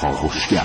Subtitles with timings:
[0.00, 0.62] کاوشگر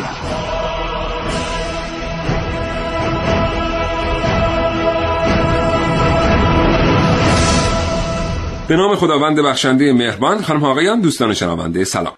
[8.67, 12.13] به نام خداوند بخشنده مهربان خانم آقایان دوستان شنونده سلام.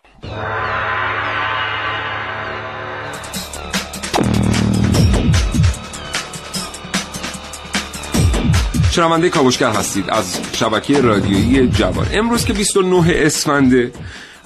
[8.91, 12.07] شنونده کاوشگر هستید از شبکه رادیویی جوان.
[12.13, 13.91] امروز که 29 اسفنده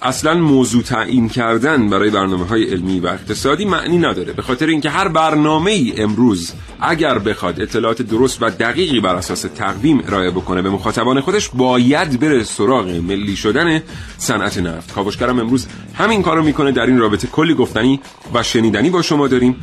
[0.04, 4.34] اصلا موضوع تعیین کردن برای برنامه های علمی و اقتصادی معنی نداره.
[4.34, 9.41] به خاطر اینکه هر برنامه ای امروز اگر بخواد اطلاعات درست و دقیقی بر اساس
[9.41, 13.81] تقویم ارائه بکنه به مخاطبان خودش باید بره سراغ ملی شدن
[14.17, 14.94] صنعت نفت.
[14.94, 17.99] کاوشگرم امروز همین کارو می‌کنه در این رابطه کلی گفتنی
[18.33, 19.55] و شنیدنی با شما داریم.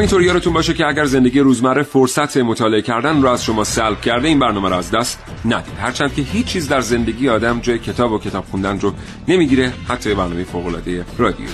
[0.00, 4.28] همینطور یادتون باشه که اگر زندگی روزمره فرصت مطالعه کردن رو از شما سلب کرده
[4.28, 5.74] این برنامه رو از دست ندید.
[5.80, 8.92] هرچند که هیچ چیز در زندگی آدم جای کتاب و کتاب خوندن رو
[9.28, 11.46] نمی‌گیره حتی برنامه فوق العاده رادیو.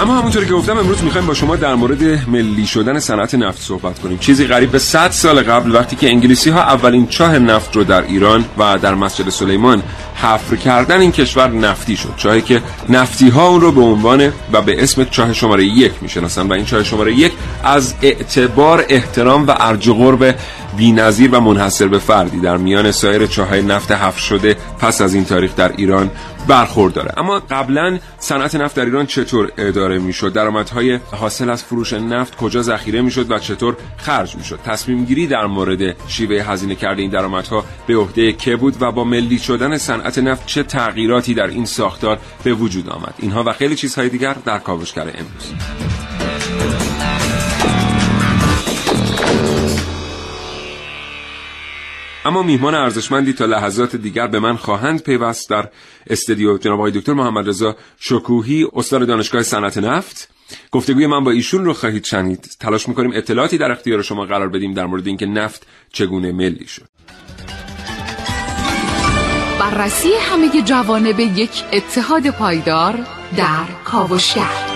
[0.00, 3.98] اما همونطوری که گفتم امروز می‌خوایم با شما در مورد ملی شدن صنعت نفت صحبت
[3.98, 4.18] کنیم.
[4.18, 8.02] چیزی غریب به 100 سال قبل وقتی که انگلیسی ها اولین چاه نفت رو در
[8.02, 9.82] ایران و در مسجد سلیمان
[10.14, 12.12] حفر کردن این کشور نفتی شد.
[12.16, 16.48] چاهی که نفتی ها اون رو به عنوان و به اسم چاه شماره یک می‌شناسن
[16.48, 17.32] و این چاه شماره یک
[17.64, 20.34] از اعتبار احترام و ارج و قرب
[20.76, 22.40] بی‌نظیر و منحصر به فردی.
[22.40, 26.10] در میان سایر چاهای نفت حفر شده پس از این تاریخ در ایران
[26.48, 27.12] برخورداره.
[27.16, 32.62] اما قبلا صنعت نفت در ایران چطور اداره می‌شد؟ درآمدهای حاصل از فروش نفت کجا
[32.62, 37.64] ذخیره می‌شد و چطور خرج می‌شد؟ تصمیم گیری در مورد شیوه هزینه کرده این درآمدها
[37.86, 42.18] به عهده که بود و با ملی شدن صنعت نفت چه تغییراتی در این ساختار
[42.44, 45.54] به وجود آمد؟ اینها و خیلی چیزهای دیگر در کاوشگر امروز.
[52.24, 55.68] اما میهمان ارزشمندی تا لحظات دیگر به من خواهند پیوست در
[56.06, 60.28] استودیو جناب آقای دکتر محمد رضا شکوهی استاد دانشگاه صنعت نفت.
[60.70, 62.50] گفتگوی من با ایشون رو خواهید شنید.
[62.60, 66.88] تلاش می‌کنیم اطلاعاتی در اختیار شما قرار بدیم در مورد اینکه نفت چگونه ملی شد.
[69.60, 72.98] بررسی همه جوانب یک اتحاد پایدار
[73.36, 74.70] در کاوشگر.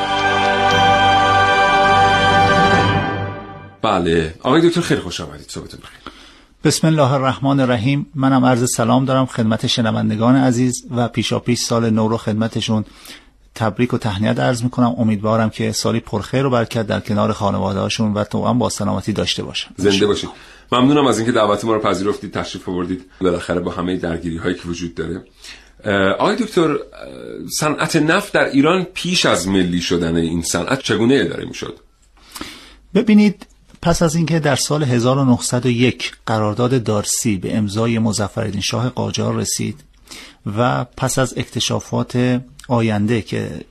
[3.82, 4.34] بله.
[4.42, 5.48] آقای دکتر خیلی خوش آمدید.
[5.48, 6.23] صحبتون بخیر.
[6.64, 8.06] بسم الله الرحمن الرحیم.
[8.14, 12.84] منم عرض سلام دارم خدمت شنوندگان عزیز و پیشا پیش سال نو رو خدمتشون
[13.54, 14.94] تبریک و تهنیت عرض می‌کنم.
[14.98, 19.12] امیدوارم که سالی پرخیر و برکت در کنار خانواده هاشون و تو هم با سلامتی
[19.12, 19.70] داشته باشن.
[19.76, 20.30] زنده باشید
[20.72, 23.04] ممنونم از اینکه دعوت ما رو پذیرفتید تشریف آوردید.
[23.20, 25.24] بالاخره با همه درگیری هایی که وجود داره.
[26.14, 26.76] آقای دکتر
[27.58, 31.78] صنعت نفت در ایران پیش از ملی شدن این صنعت چگونه اداره می‌شد؟
[32.94, 33.46] ببینید
[33.84, 39.84] پس از اینکه در سال 1901 قرارداد دارسی به امضای مظفرالدین شاه قاجار رسید
[40.56, 43.64] و پس از اکتشافات آینده که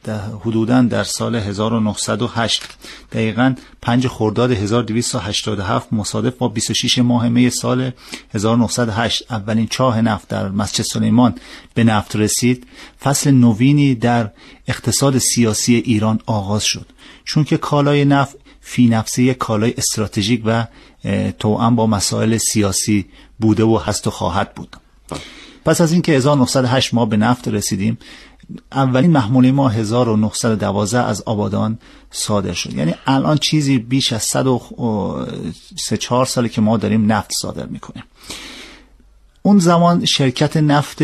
[0.46, 2.63] حدودا در سال 1908
[3.12, 7.91] دقیقا 5 خرداد 1287 مصادف با 26 ماه می سال
[8.34, 11.35] 1908 اولین چاه نفت در مسجد سلیمان
[11.74, 12.68] به نفت رسید.
[13.03, 14.31] فصل نوینی در
[14.68, 16.85] اقتصاد سیاسی ایران آغاز شد.
[17.25, 20.68] چون که کالای نفت فی نفسه کالای استراتژیک و
[21.40, 23.06] توأم با مسائل سیاسی
[23.40, 24.75] بوده و هست و خواهد بود.
[25.66, 27.97] پس از اینکه 1908 ما به نفت رسیدیم
[28.72, 31.79] اولین محموله ما 1912 از آبادان
[32.12, 32.74] صادر شد.
[32.74, 38.03] یعنی الان چیزی بیش از 104 ساله که ما داریم نفت صادر می‌کنیم.
[39.41, 41.01] اون زمان شرکت نفت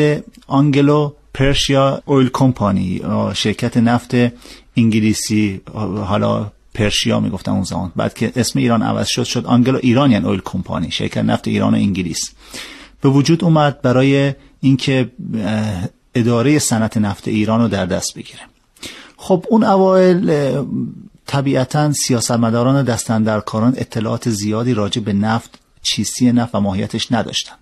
[0.48, 3.02] Anglo-Persian Oil Company
[3.34, 4.12] شرکت نفت
[4.78, 5.62] انگلیسی
[6.06, 7.92] حالا پرشیا می‌گفتن اون زمان.
[7.96, 10.92] بعد که اسم ایران عوض شد شد Anglo-Iranian Oil Company.
[10.92, 12.32] شرکت نفت ایران و انگلیس.
[13.02, 15.12] به وجود اومد برای اینکه
[16.16, 18.42] اداره صنعت نفت ایران رو در دست بگیره.
[19.18, 20.56] خب اون اوایل
[21.26, 27.54] طبیعتا سیاستمداران دستندرکاران اطلاعات زیادی راجع به نفت چیستی نفت و ماهیتش نداشتن.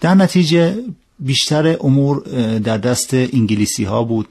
[0.00, 0.78] در نتیجه
[1.18, 2.22] بیشتر امور
[2.58, 4.28] در دست انگلیسی ها بود.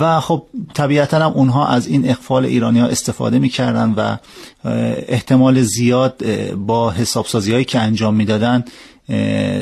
[0.00, 4.16] و خب طبیعتا هم اونها از این اقفال ایرانی ها استفاده می‌کردن و
[5.08, 6.24] احتمال زیاد
[6.54, 8.64] با حسابسازی هایی که انجام می‌دادن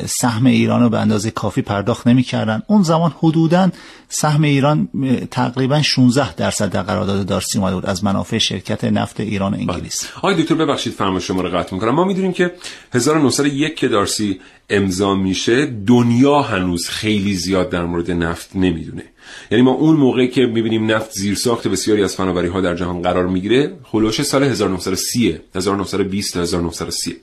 [0.06, 2.62] سهم ایران رو به اندازه کافی پرداخت نمی‌کردن.
[2.66, 3.70] اون زمان حدودا
[4.08, 4.88] سهم ایران
[5.30, 10.10] تقریبا 16 درصد در قرارداد دارسی اومده بود از منافع شرکت نفت ایران انگلیس بله.
[10.16, 11.94] آقای دکتر ببخشید فرمایش شما رو قطع می‌کنم.
[11.94, 12.52] ما می‌دونیم که
[12.94, 14.40] 1901 که دارسی
[14.70, 19.04] امضا میشه دنیا هنوز خیلی زیاد در مورد نفت نمی‌دونه.
[19.50, 23.02] یعنی ما اون موقعی که می‌بینیم نفت زیر ساخت بسیاری از فناوری ها در جهان
[23.02, 27.16] قرار می‌گیره خلوش سال 1930 1920 1930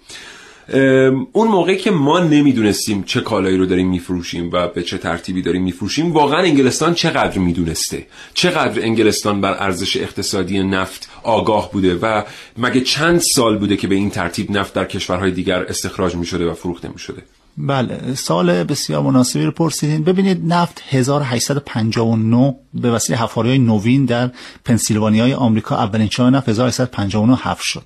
[1.32, 5.64] اون موقعی که ما نمی‌دونستیم چه کالایی رو داریم میفروشیم و به چه ترتیبی داریم
[5.64, 12.24] میفروشیم واقعا انگلستان چقدر می‌دونسته؟ چقدر انگلستان بر ارزش اقتصادی نفت آگاه بوده و
[12.58, 16.54] مگه چند سال بوده که به این ترتیب نفت در کشورهای دیگر استخراج می‌شده و
[16.54, 17.24] فروخته می‌شده
[17.58, 20.04] بله سال بسیار مناسبی رو پرسیدین.
[20.04, 24.32] ببینید نفت 1859 به وسیله حفاری نوین در
[24.66, 27.84] پنسیلوانیای آمریکا اولین چاه نفت 1859 حفر شد.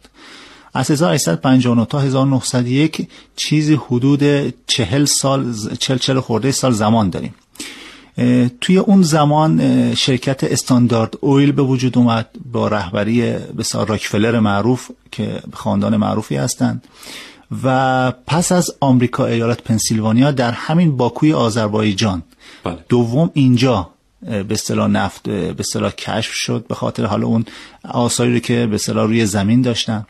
[0.74, 7.36] از 1859 تا 1901 چیزی حدود 40 سال 40 40 خورده سال زمان داریم.
[8.62, 15.42] توی اون زمان شرکت استاندارد اویل به وجود اومد با رهبری بسیار راکفلر معروف که
[15.54, 16.88] خاندان معروفی هستند.
[17.64, 22.24] و پس از آمریکا ایالت پنسیلوانیا در همین باکوی آذربایجان.
[22.64, 22.78] بله.
[22.90, 23.90] دوم اینجا
[24.22, 27.46] به اصطلاح نفت به اصطلاح کشف شد به خاطر حالا اون
[27.84, 30.06] آثاری که به اصطلاح روی زمین داشتن.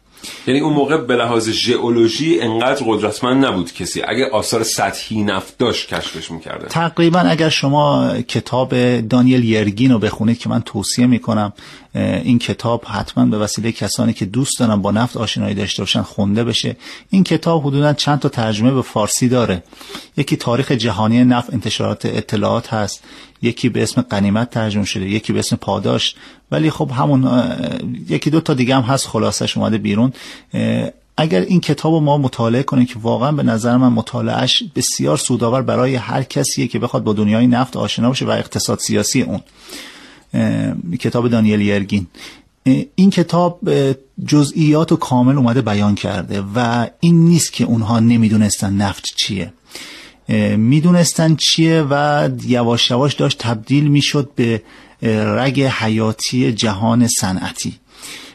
[0.48, 4.02] یعنی اون موقع به لحاظ ژئولوژی انقدر قدرتمند نبود کسی.
[4.08, 6.68] اگه آثار سطحی نفت داشت کشفش می‌کرده.
[6.68, 11.54] تقریبا اگر شما کتاب دانیل یرگین رو بخونید که من توصیه می‌کنم
[11.96, 16.44] این کتاب حتما به وسیله کسانی که دوست دارن با نفت آشنایی داشته باشن خونده
[16.44, 16.76] بشه.
[17.10, 19.64] این کتاب حدودا چند تا ترجمه به فارسی داره.
[20.18, 23.04] یکی تاریخ جهانی نفت انتشارات اطلاعات هست.
[23.42, 25.10] یکی به اسم قنیمت ترجمه شده.
[25.10, 26.16] یکی به اسم پاداش.
[26.52, 27.44] ولی خب همون
[28.10, 30.14] یکی دو تا دیگه هم هست خلاصش اومده بیرون.
[31.18, 35.62] اگر این کتاب رو ما مطالعه کنیم که واقعا به نظر من مطالعهش بسیار سودآور
[35.62, 39.40] برای هر کسیه که بخواد با دنیای نفت آشنا بشه و اقتصاد سیاسی اون.
[40.98, 42.08] کتاب دانیل یرگین.
[42.96, 43.60] این کتاب
[44.28, 49.54] جزئیات و کامل اومده بیان کرده و این نیست که اونها نمی‌دونستن نفت چیه.
[50.58, 54.62] می‌دونستن چیه و یواش یواش داشت تبدیل می‌شد به
[55.10, 57.80] رگ حیاتی جهان صنعتی.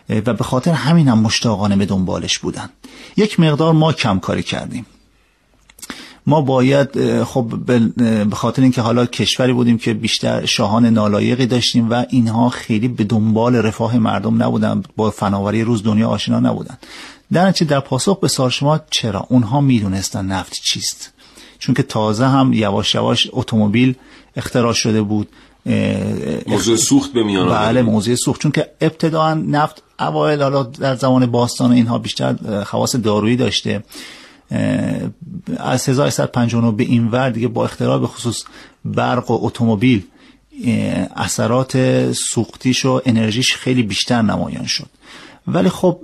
[0.08, 2.68] و به خاطر همین هم مشتاقانه به دنبالش بودن.
[3.16, 4.86] یک مقدار ما کم کاری کردیم.
[6.26, 7.52] ما باید خب
[8.26, 13.04] به خاطر اینکه حالا کشوری بودیم که بیشتر شاهان نالایقی داشتیم و اینها خیلی به
[13.04, 16.78] دنبال رفاه مردم نبودن با فناوری روز دنیا آشنا نبودن.
[17.32, 21.12] در در پاسخ به سال شما چرا اونها می‌دونستن نفت چیست؟
[21.58, 23.94] چون که تازه هم یواش یواش اتومبیل
[24.36, 25.28] اختراع شده بود
[26.46, 28.40] موضوع سوخت به میان بله موضوع سوخت.
[28.40, 33.82] چون که ابتدا نفت اوایل حالا در زمان باستان اینها بیشتر خواص دارویی داشته.
[35.56, 38.44] از 1159 به این ور دیگه با اختراع به خصوص
[38.84, 40.02] برق و اتومبیل
[41.16, 44.86] اثرات سوختیش و انرژیش خیلی بیشتر نمایان شد.
[45.48, 46.00] ولی خب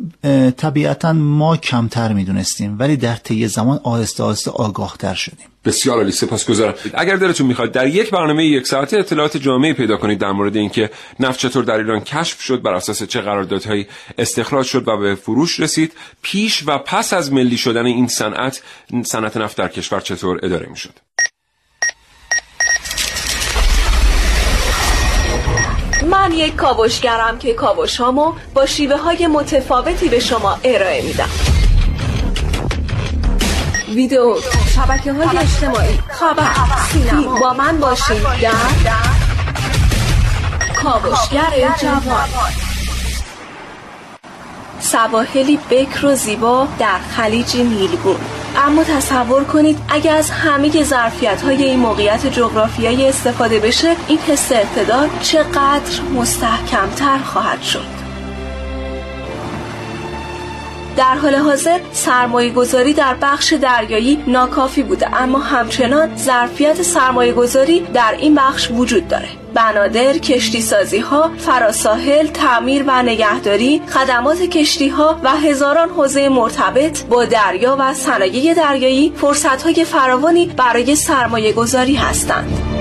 [0.57, 5.47] طبیعتا ما کمتر می‌دونستیم ولی در طی زمان آهسته آهسته آگاهتر شدیم.
[5.65, 10.19] بسیار عالی سپاسگزارم اگر دلتون می‌خواد در یک برنامه یک ساعته اطلاعات جامعی پیدا کنید
[10.19, 10.91] در مورد اینکه
[11.21, 13.87] نفت چطور در ایران کشف شد بر اساس چه قراردادهایی
[14.19, 15.93] استخراج شد و به فروش رسید
[16.23, 18.63] پیش و پس از ملی شدن این صنعت
[19.05, 20.93] صنعت نفت در کشور چطور اداره می‌شد؟
[26.13, 31.29] من یک کاوشگرم که کاوش هامو با شیوه های متفاوتی به شما ارائه میدم.
[33.89, 34.37] ویدیو
[34.75, 36.51] شبکه های اجتماعی خبر
[36.93, 37.41] سینما.
[37.41, 38.53] با من باشید در
[40.83, 42.29] کاوشگر جوان.
[44.81, 48.21] سواحلی بکر و زیبا در خلیج نیلگون
[48.57, 54.53] اما تصور کنید اگر از همه ظرفیت های این موقعیت جغرافیایی استفاده بشه این حس
[54.53, 58.03] اقتدار چقدر مستحکمتر خواهد شد.
[60.97, 67.81] در حال حاضر سرمایه گذاری در بخش دریایی ناکافی بوده اما همچنان ظرفیت سرمایه گذاری
[67.81, 69.42] در این بخش وجود داره.
[69.55, 77.05] بنادر، کشتی سازی ها، فراساحل، تعمیر و نگهداری، خدمات کشتی ها و هزاران حوزه مرتبط
[77.05, 82.72] با دریا و صنایع دریایی فرصت های فراوانی برای سرمایه گذاری هستند.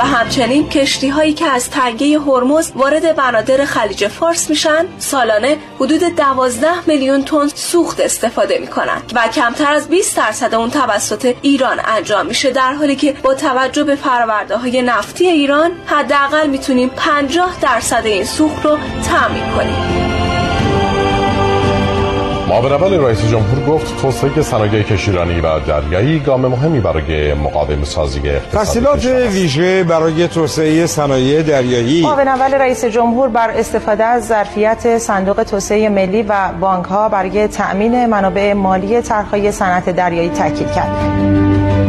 [0.00, 6.00] و همچنین کشتی هایی که از تنگه هرمز وارد بنادر خلیج فارس میشن سالانه حدود
[6.16, 12.26] 12 میلیون تن سوخت استفاده می‌کنن و کمتر از 20 درصد اون توسط ایران انجام
[12.26, 18.02] میشه در حالی که با توجه به فرآورده های نفتی ایران حداقل می‌تونیم 50 درصد
[18.04, 18.78] این سوخت رو
[19.08, 20.09] تامین کنیم.
[22.50, 28.20] معاون اول رئیس جمهور گفت توسعه صنایع کشیرانی و دریایی گام مهمی برای مقاوم سازی
[28.52, 35.42] تحصیلات ویژه برای توسعه صنایع دریایی معاون اول رئیس جمهور بر استفاده از ظرفیت صندوق
[35.42, 41.79] توسعه ملی و بانک ها برای تأمین منابع مالی طرحهای صنعت دریایی تاکید کرد.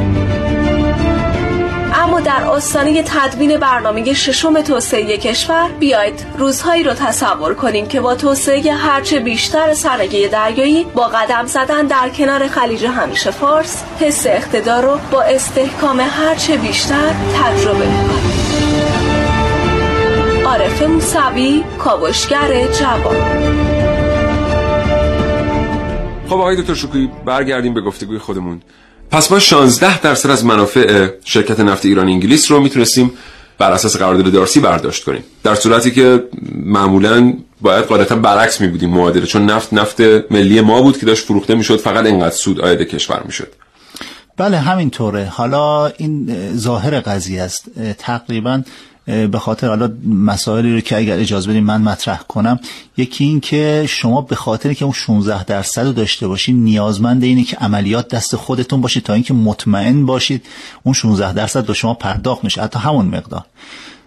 [2.62, 9.20] آستانه تدوین برنامه ششم توسعه کشور بیاید روزهایی رو تصور کنیم که با توسعه هرچه
[9.20, 15.22] بیشتر صنایع دریایی با قدم زدن در کنار خلیج همیشه فارس حس اقتدار رو با
[15.22, 17.14] استحکام هرچه بیشتر
[17.44, 18.32] تجربه می‌کنیم
[20.46, 23.16] عارف موسوی کاوشگر جوان.
[26.28, 28.62] خب آقای دکتر شکویی برگردیم به گفتگوی خودمون.
[29.12, 33.12] پس ما 16 درصد از منافع شرکت نفت ایران انگلیس رو می‌تونستیم
[33.58, 35.24] بر اساس قرارداد دارسی برداشت کنیم.
[35.44, 36.24] در صورتی که
[36.56, 40.02] معمولا باید قاعدتا برعکس می بودیم معادله چون نفت نفت
[40.32, 43.48] ملی ما بود که داشت فروخته می‌شد فقط اینقدر سود آید کشور می‌شد.
[44.38, 45.26] بله همینطوره.
[45.26, 47.66] حالا این ظاهر قضیه است.
[47.98, 48.62] تقریبا
[49.06, 52.60] به خاطر حالا مسائلی رو که اگر اجازه بدیم من مطرح کنم
[52.98, 57.44] یکی این که شما به خاطر که اون 16 درصد رو داشته باشید نیازمند اینه
[57.44, 60.46] که عملیات دست خودتون باشید تا اینکه مطمئن باشید
[60.84, 63.46] اون 16 درصد به شما پرداخت میشه حتی همون مقدار.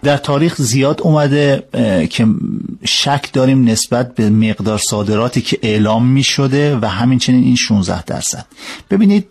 [0.04, 1.62] در تاریخ زیاد اومده
[2.10, 2.26] که
[2.84, 8.46] شک داریم نسبت به مقدار صادراتی که اعلام می شده و همینچنین این 16 درصد.
[8.90, 9.26] ببینید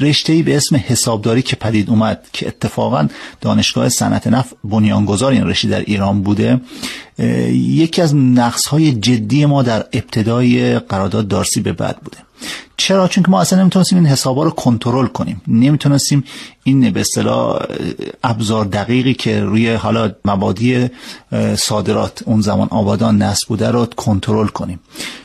[0.00, 3.08] رشته به اسم حسابداری که پدید اومد که اتفاقا
[3.40, 6.60] دانشگاه صنعت نفت بنیانگذار این رشته در ایران بوده
[7.52, 12.18] یکی از نقص های جدی ما در ابتدای قرارداد دارسی به بعد بوده.
[12.88, 15.42] چرا؟ چون که ما اصلا نمی‌تونستیم این حسابا رو کنترل کنیم.
[15.46, 16.24] نمی‌تونستیم
[16.64, 17.62] این به اصطلاح
[18.24, 20.90] ابزار دقیقی که روی حالا مبادی
[21.58, 24.80] صادرات اون زمان آبادان نصب بوده رو کنترل کنیم.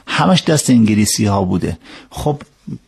[0.07, 1.77] همش دست انگلیسی ها بوده.
[2.09, 2.41] خب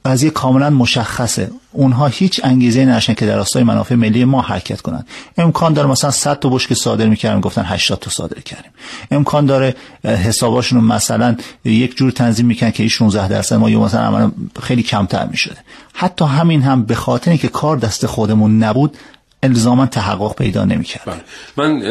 [0.05, 1.51] قضیه کاملا مشخصه.
[1.71, 6.11] اونها هیچ انگیزه نشن که در راستای منافع ملی ما حرکت کنند امکان داره مثلا
[6.11, 8.71] 100 تا بشک صادر می‌کردن گفتن 80 تا صادر کردیم.
[9.11, 14.83] امکان داره حساباشون مثلا یک جور تنظیم می‌کنن که این 16 درصد ما مثلا خیلی
[14.83, 15.57] کمتر می‌شده.
[15.93, 18.97] حتی همین هم به خاطر اینکه کار دست خودمون نبود
[19.43, 21.21] الزاما تحقق پیدا نمی‌کرد بله.
[21.57, 21.81] من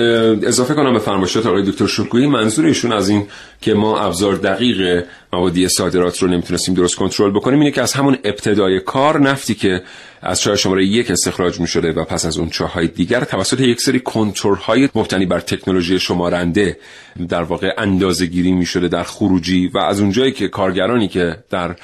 [0.44, 3.26] اضافه کنم به فرمایشات آقای دکتر شکویی منظور ایشون از این
[3.60, 8.18] که ما ابزار دقیق موادی صادرات رو نمی‌تونستیم درست کنترل بکنیم اینه که از همون
[8.24, 9.82] ابتدای کار نفتی که
[10.26, 13.81] از چاه شماره یک استخراج می شده و پس از اون چاهای دیگر توسط یک
[13.81, 14.02] سری
[14.61, 16.78] های مبتنی بر تکنولوژی شمارنده
[17.28, 21.76] در واقع اندازه گیری می شده در خروجی و از اونجایی که کارگرانی که در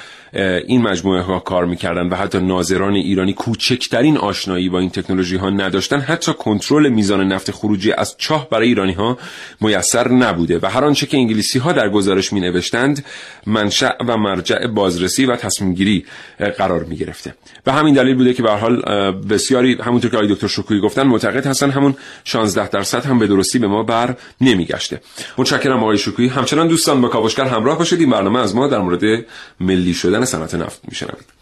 [0.66, 5.50] این مجموعه ها کار می‌کردن و حتی ناظران ایرانی کوچکترین آشنایی با این تکنولوژی ها
[5.50, 9.18] نداشتن حتی کنترل میزان نفت خروجی از چاه برای ایرانی ها
[9.61, 13.04] میسر نبوده و هر آنچه که انگلیسی ها در گزارش می نوشتند
[13.47, 16.04] منشأ و مرجع بازرسی و تصمیم گیری
[16.59, 18.82] قرار می گرفته به همین دلیل بوده که به حال
[19.12, 21.94] بسیاری همونطور که آقای دکتر شکویی گفتن معتقد هستن همون
[22.25, 25.00] 16 درصد هم به درستی به ما بر نمیگشته.
[25.38, 28.00] متشکرم آقای شکویی همچنان دوستان با کاوشگر همراه باشید.
[28.00, 29.25] این برنامه از ما در مورد
[29.60, 31.40] ملی شدن صنعت نفت میشنوید.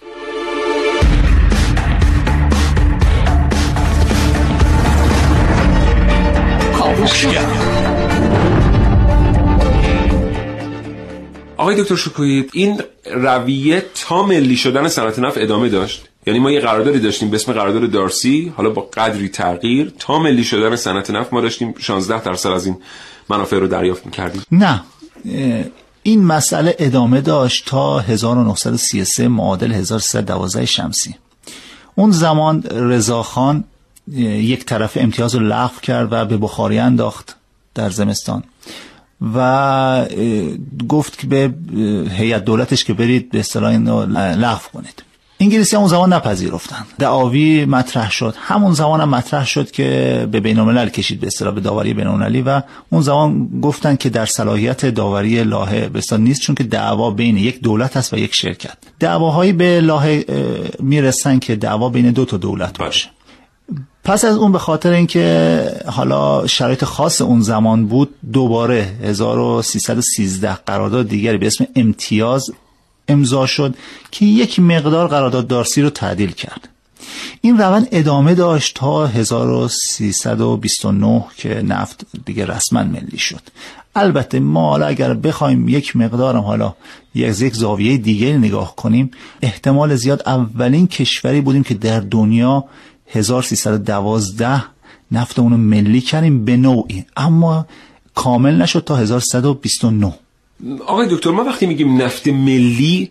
[11.56, 16.60] آقای دکتر شکویی این رویه تا ملی شدن صنعت نفت ادامه داشت؟ یعنی ما یه
[16.60, 21.32] قراردادی داشتیم به اسم قرارداد دارسی حالا با قدری تغییر تا ملی شدن صنعت نفت
[21.32, 22.76] ما داشتیم 16 درصد از این
[23.28, 24.42] منافع رو دریافت می‌کردیم.
[24.52, 24.82] نه
[26.02, 31.14] این مسئله ادامه داشت تا 1933 معادل 1312 شمسی.
[31.94, 33.64] اون زمان رضاخان
[34.16, 37.36] یک طرف امتیاز رو لغو کرد و به بخاری انداخت
[37.74, 38.44] در زمستان.
[39.34, 40.06] و
[40.88, 41.54] گفت که به
[42.10, 43.76] هیئت دولتش که برید به اصطلاح
[44.36, 45.02] لغو کنید.
[45.40, 46.86] انگلیسی اون زمان نپذیرفتن.
[46.98, 48.34] دعاوی مطرح شد.
[48.38, 52.06] همون زمان هم مطرح شد که به بین الملل کشید به اصطلاح به داوری بین
[52.06, 57.10] المللی و اون زمان گفتن که در صلاحیت داوری لاهه به نیست چون که دعوا
[57.10, 58.76] بین یک دولت است و یک شرکت.
[59.00, 60.24] دعواهایی به لاهه
[60.80, 63.08] می‌رسن که دعوا بین دو تا دولت باشه.
[64.04, 71.08] پس از اون به خاطر اینکه حالا شرایط خاص اون زمان بود دوباره 1313 قرارداد
[71.08, 72.50] دیگری به اسم امتیاز
[73.08, 73.74] امضا شد
[74.10, 76.68] که یک مقدار قرارداد دارسی رو تعدیل کرد.
[77.40, 83.40] این روند ادامه داشت تا 1329 که نفت دیگه رسما ملی شد.
[83.94, 86.74] البته ما حالا اگر بخوایم یک مقدارم حالا
[87.14, 89.10] یک یک زاویه دیگه نگاه کنیم
[89.42, 92.64] احتمال زیاد اولین کشوری بودیم که در دنیا
[93.06, 94.64] 1312
[95.12, 97.04] نفتمون رو ملی کردیم به نوعی.
[97.16, 97.66] اما
[98.14, 100.14] کامل نشد تا 1129
[100.86, 103.10] آقای دکتر ما وقتی میگیم نفت ملی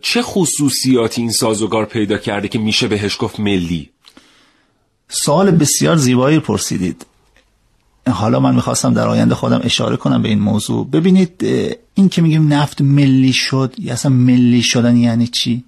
[0.00, 3.90] چه خصوصیاتی این سازوکار پیدا کرده که میشه بهش گفت ملی؟
[5.08, 7.06] سوال بسیار زیبایی پرسیدید.
[8.10, 10.86] حالا من می‌خواستم در آینده خودم اشاره کنم به این موضوع.
[10.90, 11.44] ببینید
[11.94, 15.64] این که میگیم نفت ملی شد یا اصلا ملی شدن یعنی چی؟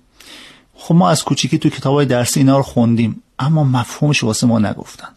[0.75, 4.59] خب ما از کوچیکی تو کتاب های درسی اینا رو خوندیم اما مفهومش واسه ما
[4.59, 5.09] نگفتن.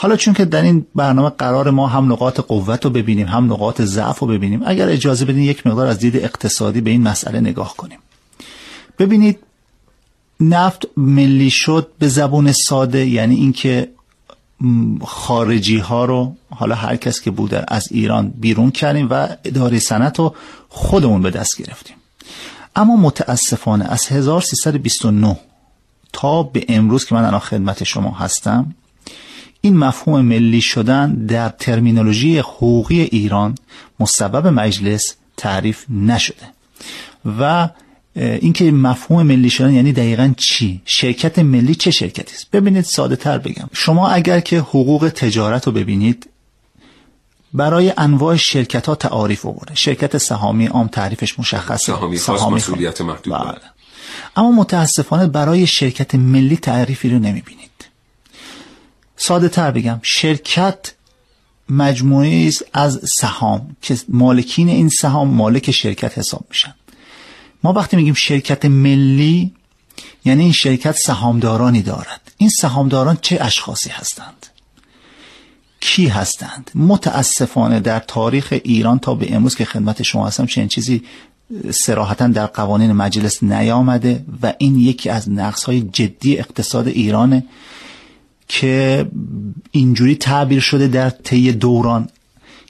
[0.00, 3.82] حالا چون که در این برنامه قرار ما هم نقاط قوت رو ببینیم هم نقاط
[3.82, 7.76] ضعف رو ببینیم اگر اجازه بدین یک مقدار از دید اقتصادی به این مسئله نگاه
[7.76, 7.98] کنیم.
[8.98, 9.38] ببینید
[10.40, 13.88] نفت ملی شد به زبون ساده یعنی اینکه
[15.04, 20.18] خارجی ها رو حالا هر کس که بوده از ایران بیرون کردیم و اداره صنعت
[20.18, 20.34] رو
[20.68, 21.96] خودمون به دست گرفتیم.
[22.76, 25.38] اما متاسفانه از 1329
[26.12, 28.74] تا به امروز که من الان خدمت شما هستم
[29.60, 33.54] این مفهوم ملی شدن در ترمینولوژی حقوقی ایران
[34.00, 36.46] مصوب مجلس تعریف نشده.
[37.38, 37.68] و
[38.16, 43.38] اینکه مفهوم ملی شدن یعنی دقیقا چی؟ شرکت ملی چه شرکتی است؟ ببینید ساده تر
[43.38, 43.68] بگم.
[43.72, 46.30] شما اگر که حقوق تجارت رو ببینید
[47.54, 49.74] برای انواع شرکت ها تعاریف آورده.
[49.74, 51.86] شرکت سهامی عام تعریفش مشخصه.
[51.86, 53.54] سهامی خاص مسئولیت محدود بله.
[54.36, 57.69] اما متاسفانه برای شرکت ملی تعریفی رو نمی‌بینید.
[59.20, 60.92] ساده تر بگم شرکت
[61.68, 66.74] مجموعه است از سهام که مالکین این سهام مالک شرکت حساب میشن.
[67.62, 69.52] ما وقتی میگیم شرکت ملی
[70.24, 72.32] یعنی این شرکت سهامدارانی دارد.
[72.36, 74.46] این سهامداران چه اشخاصی هستند؟
[75.80, 81.02] کی هستند؟ متاسفانه در تاریخ ایران تا به امروز که خدمت شما هستم چنین چیزی
[81.70, 87.44] سراحتا در قوانین مجلس نیامده و این یکی از نقص های جدی اقتصاد ایرانه.
[88.52, 89.06] که
[89.70, 92.08] اینجوری تعبیر شده در طی دوران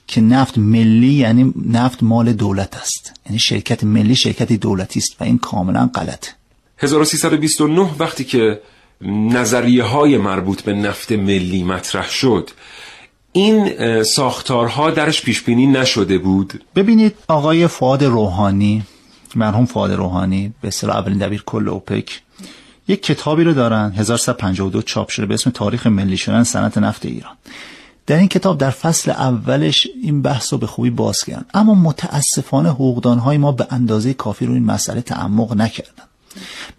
[0.07, 3.13] که نفت ملی یعنی نفت مال دولت است.
[3.25, 6.27] یعنی شرکت ملی شرکتی دولتی است و این کاملا غلط
[6.77, 8.61] 1329 وقتی که
[9.01, 12.49] نظریه های مربوط به نفت ملی مطرح شد
[13.31, 18.83] این ساختارها درش پیش بینی نشده بود؟ ببینید آقای فاد روحانی
[19.35, 22.21] مرحوم فاد روحانی به اصطلاح اولین دبیر کل اوپک
[22.91, 23.93] یک کتابی رو دارن.
[23.95, 27.33] 1152 چاپ شده به اسم تاریخ ملی شدن صنعت نفت ایران.
[28.07, 32.69] در این کتاب در فصل اولش این بحث رو به خوبی باز کردن اما متاسفانه
[32.69, 36.03] حقوقدان های ما به اندازه کافی رو این مسئله تعمق نکردن.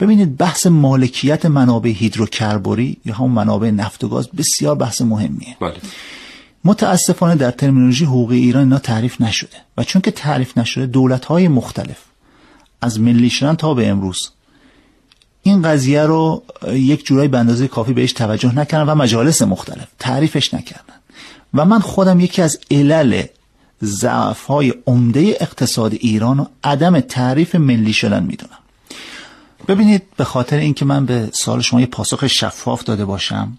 [0.01, 5.57] ببینید بحث مالکیت منابع هیدروکربوری یا همون منابع نفت و گاز بسیار بحث مهمیه.
[5.61, 5.77] بله.
[6.65, 9.57] متاسفانه در ترمینولوژی حقوقی ایران اینا تعریف نشده.
[9.77, 11.99] و چون که تعریف نشده دولت های مختلف
[12.81, 14.31] از ملی شدن تا به امروز
[15.43, 20.55] این قضیه رو یک جورایی به اندازه کافی بهش توجه نکردن و مجالس مختلف تعریفش
[20.55, 20.95] نکردن.
[21.55, 23.23] و من خودم یکی از علل
[23.85, 28.59] ضعف های عمده اقتصاد ایران و عدم تعریف ملی شدن می‌دونم.
[29.69, 33.59] ببینید به خاطر اینکه من به سال شما یه پاسخ شفاف داده باشم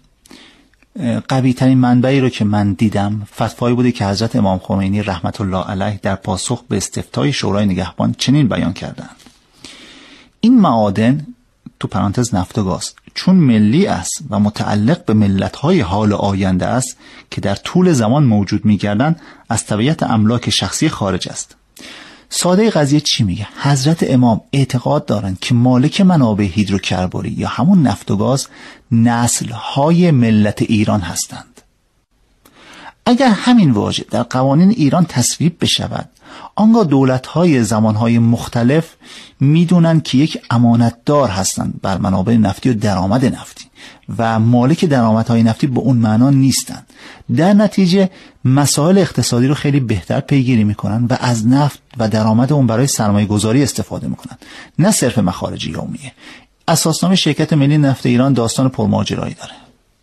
[1.28, 5.64] قوی ترین منبعی رو که من دیدم فتوایی بوده که حضرت امام خمینی رحمت الله
[5.64, 9.16] علیه در پاسخ به استفتای شورای نگهبان چنین بیان کردند.
[10.40, 11.26] این معادن
[11.80, 16.96] تو پرانتز نفت و گاز چون ملی است و متعلق به ملت‌های حال آینده است
[17.30, 21.56] که در طول زمان موجود می‌گردند از طبیعت املاک شخصی خارج است.
[22.28, 28.10] ساده قضیه چی میگه؟ حضرت امام اعتقاد دارند که مالک منابع هیدروکربوری یا همون نفت
[28.10, 28.48] و گاز
[28.92, 31.60] نسل‌های ملت ایران هستند.
[33.06, 36.08] اگر همین واژه در قوانین ایران تصویب بشود
[36.56, 38.94] آنگاه زمان های مختلف
[39.40, 43.64] می‌دونن که یک امانتدار هستند بر منابع نفتی و درآمد نفتی
[44.18, 46.86] و مالک درآمدهای نفتی به اون معنا نیستند
[47.36, 48.10] در نتیجه
[48.44, 53.26] مسائل اقتصادی رو خیلی بهتر پیگیری می‌کنن و از نفت و درآمد اون برای سرمایه
[53.26, 54.38] گذاری استفاده می‌کنن
[54.78, 56.12] نه صرف مخارج یومیه
[56.68, 59.52] اساسنامه شرکت ملی نفت ایران داستان پرماجرایی داره.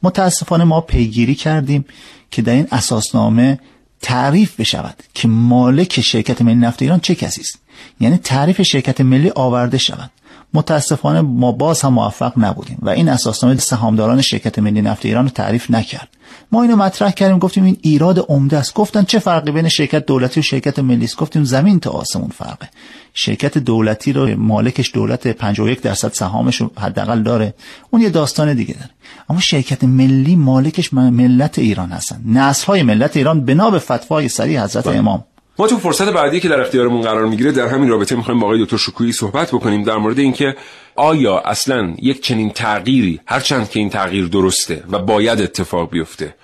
[0.04, 1.86] متاسفانه ما پیگیری کردیم
[2.32, 3.60] که در این اساسنامه
[4.02, 7.60] تعریف بشود که مالک شرکت ملی نفت ایران چه کسی است.
[8.00, 10.12] یعنی تعریف شرکت ملی آورده شود.
[10.54, 15.32] متاسفانه ما باز هم موفق نبودیم و این اساسنامه سهامداران شرکت ملی نفت ایران رو
[15.32, 16.10] تعریف نکرد.
[16.52, 18.74] ما اینو مطرح کردیم گفتیم این ایراد عمده است.
[18.74, 22.70] گفتن چه فرقی بین شرکت دولتی و شرکت ملی است؟ گفتیم زمین تا آسمون فرقه.
[23.14, 27.54] شرکت دولتی رو مالکش دولت 51 درصد سهامش رو حداقل داره.
[27.90, 28.90] اون یه داستان دیگه داره.
[29.30, 32.22] اما شرکت ملی مالکش ملت ایران هستن.
[32.26, 34.98] نسل های ملت ایران بنا به فتوای سری حضرت بله.
[34.98, 35.24] امام.
[35.62, 38.64] ما تو فرصت بعدی که در اختیارمون قرار می‌گیره در همین رابطه می‌خوایم با آقای
[38.64, 40.56] دکتر شکویی صحبت بکنیم در مورد اینکه
[40.96, 46.36] آیا اصلا یک چنین تغییری هرچند که این تغییر درسته و باید اتفاق بیفته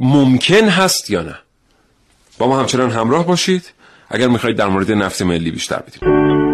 [0.00, 1.38] ممکن هست یا نه؟
[2.38, 3.72] با ما همچنان همراه باشید.
[4.08, 6.45] اگر می‌خواید در مورد نفت ملی بیشتر بدونید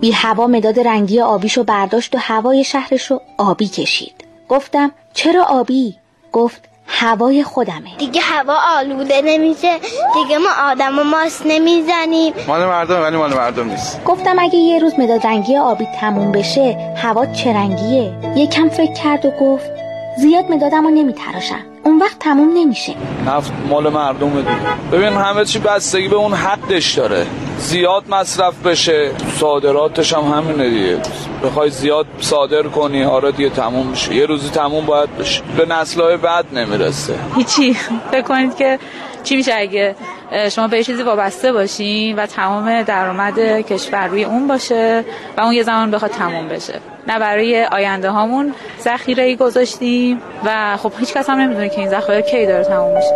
[0.00, 4.24] بی هوا مداد رنگی آبیشو برداشت و هوای شهرشو آبی کشید.
[4.48, 5.96] گفتم چرا آبی؟
[6.32, 7.96] گفت هوای خودمه.
[7.98, 9.78] دیگه هوا آلوده نمیشه.
[10.14, 12.34] دیگه ما آدم و ماست نمی‌زنیم.
[12.48, 14.04] مال مردم ولی مال مردم نیست.
[14.04, 19.26] گفتم اگه یه روز مداد رنگی آبی تموم بشه هوا چه رنگیه؟ یکم فکر کرد
[19.26, 19.70] و گفت
[20.18, 21.64] زیاد مدادم رو نمیتراشم.
[21.88, 22.94] اون وقت تموم نمیشه.
[23.26, 24.50] نفت مال مردم دیگه.
[24.92, 27.26] ببین همه چی بستگی به اون حدش داره.
[27.58, 30.98] زیاد مصرف بشه صادراتش هم همینه دیگه.
[31.44, 34.14] بخوای زیاد صادر کنی آره دیگه تموم میشه.
[34.14, 35.42] یه روزی تموم باید بشه.
[35.56, 37.14] به نسلهای بعد نمی‌رسه.
[37.36, 37.76] هیچی.
[38.10, 38.78] فکر کنید که
[39.28, 39.94] چی میشه اگه
[40.50, 45.04] شما به چیزی وابسته باشین و تمام درآمد کشور روی اون باشه
[45.36, 46.80] و اون یه زمان بخواد تموم بشه.
[47.08, 51.88] نه برای آینده هامون ذخیره ای گذاشتیم و خب هیچ کس هم نمی‌دونه که این
[51.88, 53.14] ذخیره کی داره تموم میشه.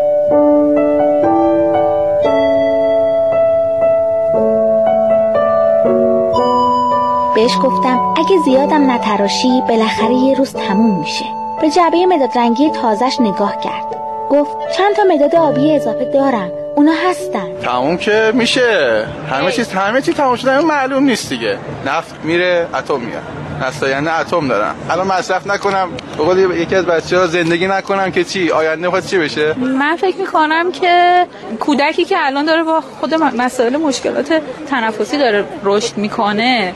[7.35, 11.25] بهش گفتم اگه زیادم نتراشی بالاخره یه روز تموم میشه.
[11.61, 13.91] به جعبه مداد رنگی تازش نگاه کرد.
[14.32, 16.50] گفت چند تا مداد آبی اضافه دارم.
[16.76, 17.56] اونا هستن.
[17.62, 19.06] تموم که میشه.
[19.30, 21.58] همه چیز همه چیز تموم شده معلوم نیست دیگه.
[21.86, 23.22] نفت میره اتم میاد.
[23.62, 25.88] نستاینده اتم دارم الان مصرف نکنم.
[26.16, 29.96] به قول یکی از بچه ها زندگی نکنم که چی؟ آینده خود چی بشه؟ من
[29.96, 31.26] فکر می‌کنم که
[31.60, 36.74] کودکی که الان داره با خود مسائل مشکلات تنفسی داره رشد می‌کنه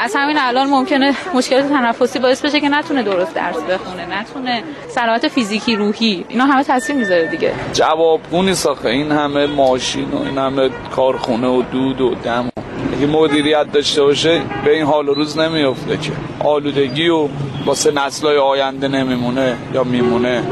[0.00, 5.28] از همین الان ممکنه مشکلات تنفسی باعث بشه که نتونه درست درس بخونه نتونه سلامت
[5.28, 7.52] فیزیکی روحی اینا همه تاثیر می‌ذاره دیگه.
[7.72, 12.48] جوابگونی ساخه این همه ماشین و این همه کارخونه و دود و دم
[12.96, 16.12] اگه مدیریت داشته باشه به این حال و روز نمیفته که.
[16.44, 17.28] آلودگی و
[17.66, 20.42] واسه نسلای آینده نمیمونه یا میمونه.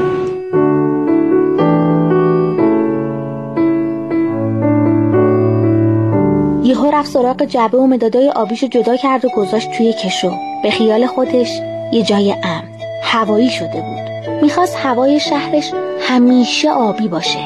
[6.71, 10.31] یهو رفت سراغ جعبه و مدادای آبیشو جدا کرد و گذاشت توی کشو.
[10.63, 11.49] به خیال خودش
[11.91, 12.63] یه جای امن
[13.03, 14.31] هوایی شده بود.
[14.41, 17.39] می‌خواست هوای شهرش همیشه آبی باشه.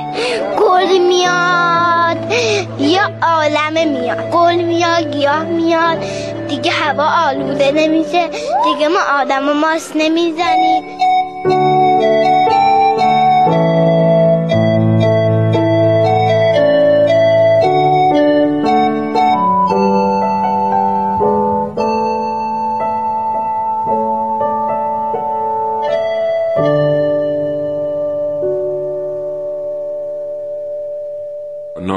[0.60, 2.34] گل میاد
[2.80, 4.32] یا عالم میاد.
[4.32, 5.98] گل میاد گیاه میاد.
[6.48, 8.30] دیگه هوا آلوده نمیشه
[8.64, 10.84] دیگه ما آدم و ماست نمی‌زنیم.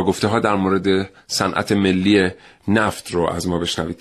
[0.08, 2.30] ناگفته ها در مورد صنعت ملی
[2.68, 4.00] نفت رو از ما بشنوید.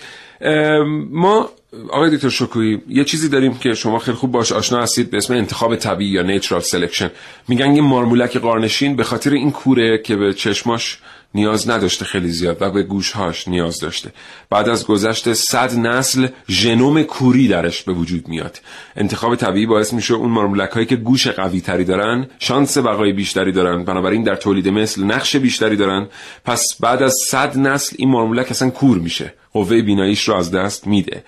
[1.11, 1.49] ما
[1.89, 5.33] آقای دکتر شکویی یه چیزی داریم که شما خیلی خوب باش آشنا هستید به اسم
[5.33, 7.11] انتخاب طبیعی یا natural selection
[7.47, 10.99] میگن یه مارمولک غارنشین به خاطر این کوره که به چشماش
[11.35, 14.11] نیاز نداشته خیلی زیاد و به گوشهاش نیاز داشته.
[14.49, 18.59] بعد از گذشت صد نسل ژنوم کوری درش به وجود میاد.
[18.95, 23.83] انتخاب طبیعی باعث میشه اون هایی که گوش قوی تری دارن شانس بقای بیشتری دارن.
[23.83, 26.07] بنابراین در تولید مثل نقش بیشتری دارن.
[26.45, 29.33] پس بعد از صد نسل این مارمولک اصلا کور میشه.
[29.53, 31.23] قوه بیناییش رو از دست میده.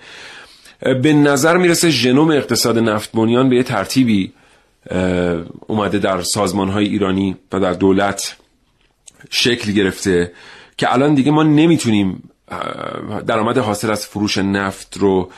[1.02, 4.32] به نظر می‌رسه ژنوم اقتصاد نفت بنیان به یه ترتیبی
[5.66, 8.36] اومده در سازمان های ایرانی و در دولت.
[9.30, 10.32] شکل گرفته
[10.76, 12.30] که الان دیگه ما نمی‌تونیم
[13.26, 15.30] درآمد حاصل از فروش نفت رو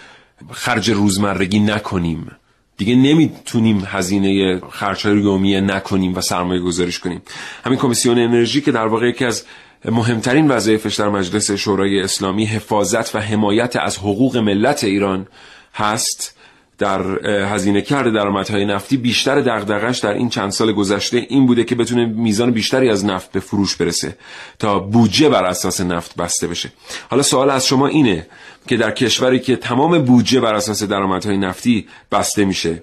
[0.51, 2.31] خرج روزمرگی نکنیم.
[2.77, 7.23] دیگه نمی‌تونیم هزینه خرچهای یومیه نکنیم و سرمایه گذاریش کنیم.
[7.65, 9.45] همین کمیسیون انرژی که در واقع یکی از
[9.85, 15.27] مهمترین وظایفش در مجلس شورای اسلامی حفاظت و حمایت از حقوق ملت ایران
[15.75, 16.37] هست
[16.83, 21.75] در هزینه کرده درآمدهای نفتی بیشتر دغدغش در این چند سال گذشته این بوده که
[21.75, 24.17] بتونه میزان بیشتری از نفت به فروش برسه
[24.59, 26.73] تا بودجه بر اساس نفت بسته بشه.
[27.11, 28.27] حالا سوال از شما اینه
[28.67, 32.83] که در کشوری که تمام بودجه بر اساس درآمدهای نفتی بسته میشه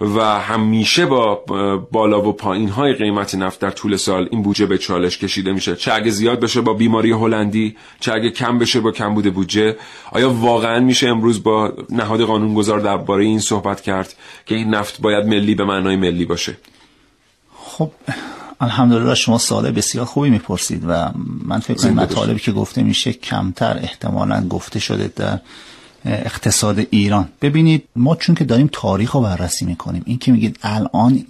[0.00, 1.34] و همیشه با
[1.92, 5.76] بالا و پایین های قیمت نفت در طول سال این بودجه به چالش کشیده میشه.
[5.76, 9.76] چه اگه زیاد بشه با بیماری هلندی چه اگه کم بشه با کم بوده بودجه.
[10.12, 14.14] آیا واقعا میشه امروز با نهاد قانونگذار درباره این صحبت کرد
[14.46, 16.56] که این نفت باید ملی به معنای ملی باشه؟
[17.56, 17.90] خب
[18.60, 21.10] الحمدلله شما سوال بسیار خوبی می‌پرسید و
[21.44, 25.40] من فکر کنم مطالبی که گفته میشه کمتر احتمالا گفته شده در
[26.04, 27.28] اقتصاد ایران.
[27.42, 31.26] ببینید ما چون که داریم تاریخ رو بررسی می‌کنیم این که میگید الان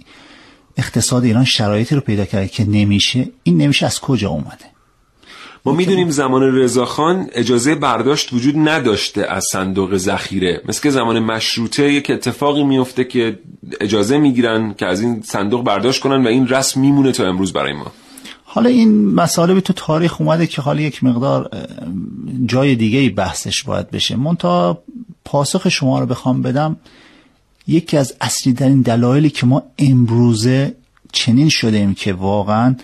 [0.77, 4.76] اقتصاد ایران شرایطی رو پیدا کرده که نمیشه این نمیشه از کجا اومده؟
[5.67, 10.61] ما می‌دونیم زمان رضاخان اجازه برداشت وجود نداشته از صندوق ذخیره.
[10.67, 13.39] مثل که زمان مشروطه یک اتفاقی میفته که
[13.81, 17.73] اجازه می‌گیرن که از این صندوق برداشت کنن و این رسم میمونه تا امروز برای
[17.73, 17.91] ما.
[18.43, 21.49] حالا این مسائل تو تاریخ اومده که حالا یک مقدار
[22.45, 24.15] جای دیگه بحثش باید بشه.
[24.15, 24.83] من تا
[25.25, 26.77] پاسخ شما رو بخوام بدم
[27.67, 30.75] یکی از اصلی این دلایلی که ما امروزه
[31.11, 32.75] چنین شده که واقعا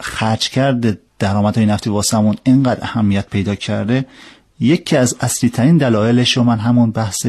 [0.00, 4.06] خرج کرده درآمدهای نفتی واسمون اینقدر اهمیت پیدا کرده
[4.60, 7.26] یکی از اصلی ترین دلایلش رو من همون بحث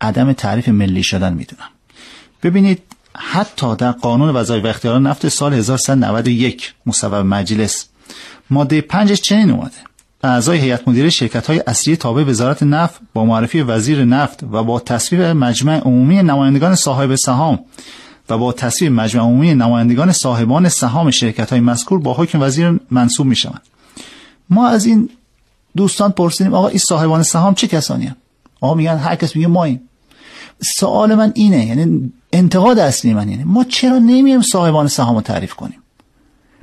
[0.00, 1.68] عدم تعریف ملی شدن می‌دونم.
[2.42, 2.82] ببینید
[3.16, 7.86] حتی در قانون وظایف و اختیارات نفت سال 1191 مصوب مجلس
[8.50, 9.76] ماده پنجش چنین اومده.
[10.22, 14.80] اعضای هیئت مدیره شرکت های اصلی تابع وزارت نفت با معرفی وزیر نفت و با
[14.80, 17.58] تصویب مجمع عمومی نمایندگان صاحب سهام
[18.30, 23.26] و با تصویب مجمع عمومی نمایندگان صاحبان سهام شرکت های مذکور با حکم وزیر منصوب
[23.26, 23.62] می شوند
[24.50, 25.08] ما از این
[25.76, 28.16] دوستان پرسیدیم آقا این صاحبان سهام چه کسانی هم؟
[28.60, 29.80] آقا میگن هر کس میگه ماییم.
[30.60, 33.44] سوال من اینه یعنی انتقاد اصلی من اینه.
[33.44, 35.82] ما چرا نمیم صاحبان سهام رو تعریف کنیم؟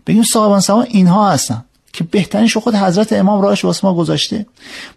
[0.07, 1.65] بگیم صاحبان سهام اینها هستن.
[1.95, 4.45] که بهترینش خود حضرت امام راهش واسه ما گذاشته.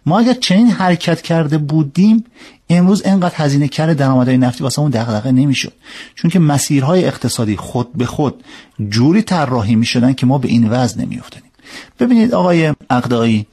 [0.05, 2.23] ما اگر چنین حرکت کرده بودیم
[2.69, 5.73] امروز انقدر هزینه کرده درآمدهای نفتی واسه اون دغدغه نمی‌شد.
[6.15, 8.43] چون که مسیرهای اقتصادی خود به خود
[8.89, 11.51] جوری طراحی می‌شدن که ما به این وضع نمیافتادیم.
[11.99, 13.45] ببینید آقای اقدایی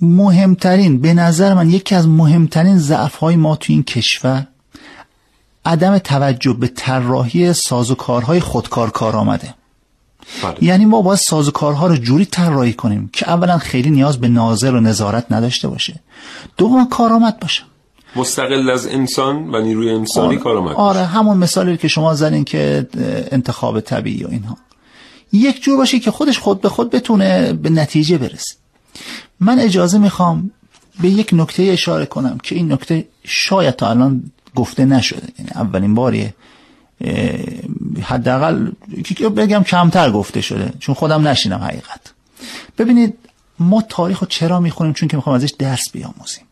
[0.00, 4.46] مهمترین به نظر من یکی از مهمترین ضعف های ما تو این کشور
[5.64, 9.54] عدم توجه به طراحی سازوکارهای خودکار کار آمده.
[10.42, 10.64] بله.
[10.64, 14.80] یعنی ما باید سازوکارها رو جوری طراحی کنیم که اولا خیلی نیاز به ناظر و
[14.80, 16.00] نظارت نداشته باشه.
[16.56, 17.62] دوم کارآمد باشه.
[18.16, 20.36] مستقل از انسان و نیروی انسانی آره.
[20.36, 22.88] کارآمد آره همون مثالی که شما زنین که
[23.30, 24.56] انتخاب طبیعی و اینها.
[25.32, 28.54] یک جور باشه که خودش خود به خود بتونه به نتیجه برسه.
[29.40, 30.50] من اجازه می‌خوام
[31.00, 34.22] به یک نکته اشاره کنم که این نکته شاید تا الان
[34.54, 35.28] گفته نشده.
[35.38, 36.34] یعنی اولین باریه.
[38.02, 38.70] حداقل
[39.36, 42.00] بگم کمتر گفته شده چون خودم نشینم حقیقت.
[42.78, 43.18] ببینید
[43.58, 46.44] ما تاریخ رو چرا می‌خونیم؟ چون که می‌خوام ازش درس بیاموزیم.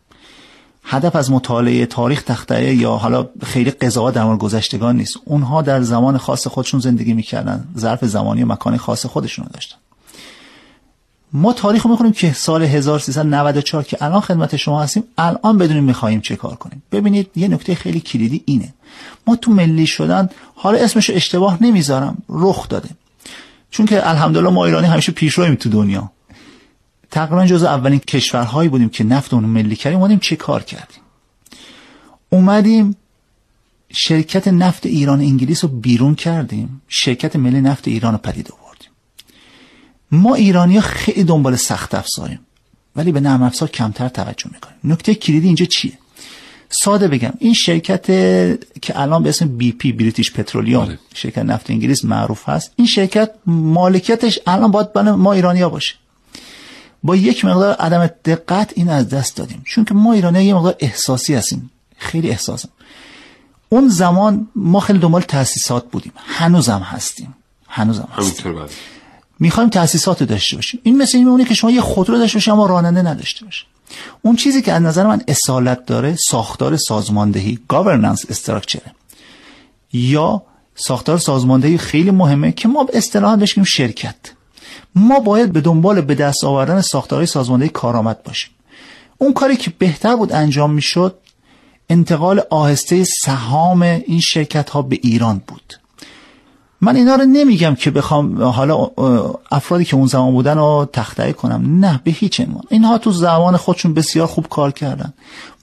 [0.85, 5.17] هدف از مطالعه تاریخ تخته یا حالا خیلی قضاوت در مورد گذشتگان نیست.
[5.25, 7.69] اونها در زمان خاص خودشون زندگی می‌کردن.
[7.79, 9.77] ظرف زمانی و مکان خاص خودشون داشتن.
[11.33, 16.21] ما تاریخ رو می‌خونیم که سال 1394 که الان خدمت شما هستیم الان بدونیم می‌خواهیم
[16.21, 16.83] چه کار کنیم.
[16.93, 18.75] ببینید یه نکته خیلی کلیدی اینه.
[19.27, 22.89] ما تو ملی شدن حالا اسمش اشتباه نمی‌ذارم رخ داده.
[23.71, 26.11] چون که الحمدلله ما ایرانی همیشه پیشرویم تو دنیا.
[27.11, 31.01] تقریبا جز اولین کشورهایی بودیم که نفت اون ملی کردیم اومدیم چه کار کردیم؟
[32.31, 32.97] اومدیم
[33.93, 36.83] شرکت نفت ایران انگلیس رو بیرون کردیم.
[36.89, 38.65] شرکت ملی نفت ایران رو پدید آوردیم.
[40.11, 42.40] ما ایرانی ها خیلی دنبال سخت افزاریم.
[42.97, 44.77] ولی به نرم افزار کمتر توجه می‌کنیم.
[44.85, 45.99] نکته کلیدی اینجا چیه؟
[46.69, 47.33] ساده بگم.
[47.38, 48.07] این شرکت
[48.83, 50.99] که الان به اسم بی پی بریتیش پترولیوم بله.
[51.14, 52.73] شرکت نفت انگلیس معروف هست.
[52.77, 55.95] این شرکت مالکیتش الان باید بین ما ایرانیا باشه.
[57.03, 59.62] با یک مقدار عدم دقت این از دست دادیم.
[59.66, 61.71] چون که ما ایرانی یه مقدار احساسی هستیم.
[61.97, 62.69] خیلی احساسم
[63.69, 66.12] اون زمان ما خیلی دنبال تاسیسات بودیم.
[66.16, 67.35] هنوزم هستیم.
[67.69, 68.55] هنوزم هستیم.
[69.40, 70.81] می‌خوایم تاسیسات داشته باشیم.
[70.83, 73.66] این مثل این که شما یه خودرو داشته باشید اما راننده نداشته باشید
[74.22, 78.90] اون چیزی که از نظر من اصالت داره ساختار سازماندهی governance structure
[79.92, 80.42] یا
[80.75, 84.16] ساختار سازماندهی خیلی مهمه که ما به اصطلاح بشیم شرکت.
[84.94, 88.51] ما باید به دنبال به دست آوردن ساختارهای سازماندهی کارآمد باشیم.
[89.18, 91.18] اون کاری که بهتر بود انجام می‌شد
[91.90, 95.75] انتقال آهسته سهام این شرکت ها به ایران بود.
[96.87, 98.90] من اینا رو نمیگم که بخوام حالا
[99.51, 101.85] افرادی که اون زمان بودن رو تخته کنم.
[101.85, 102.62] نه به هیچ عنوان.
[102.70, 105.12] اینها تو زمان خودشون بسیار خوب کار کردن.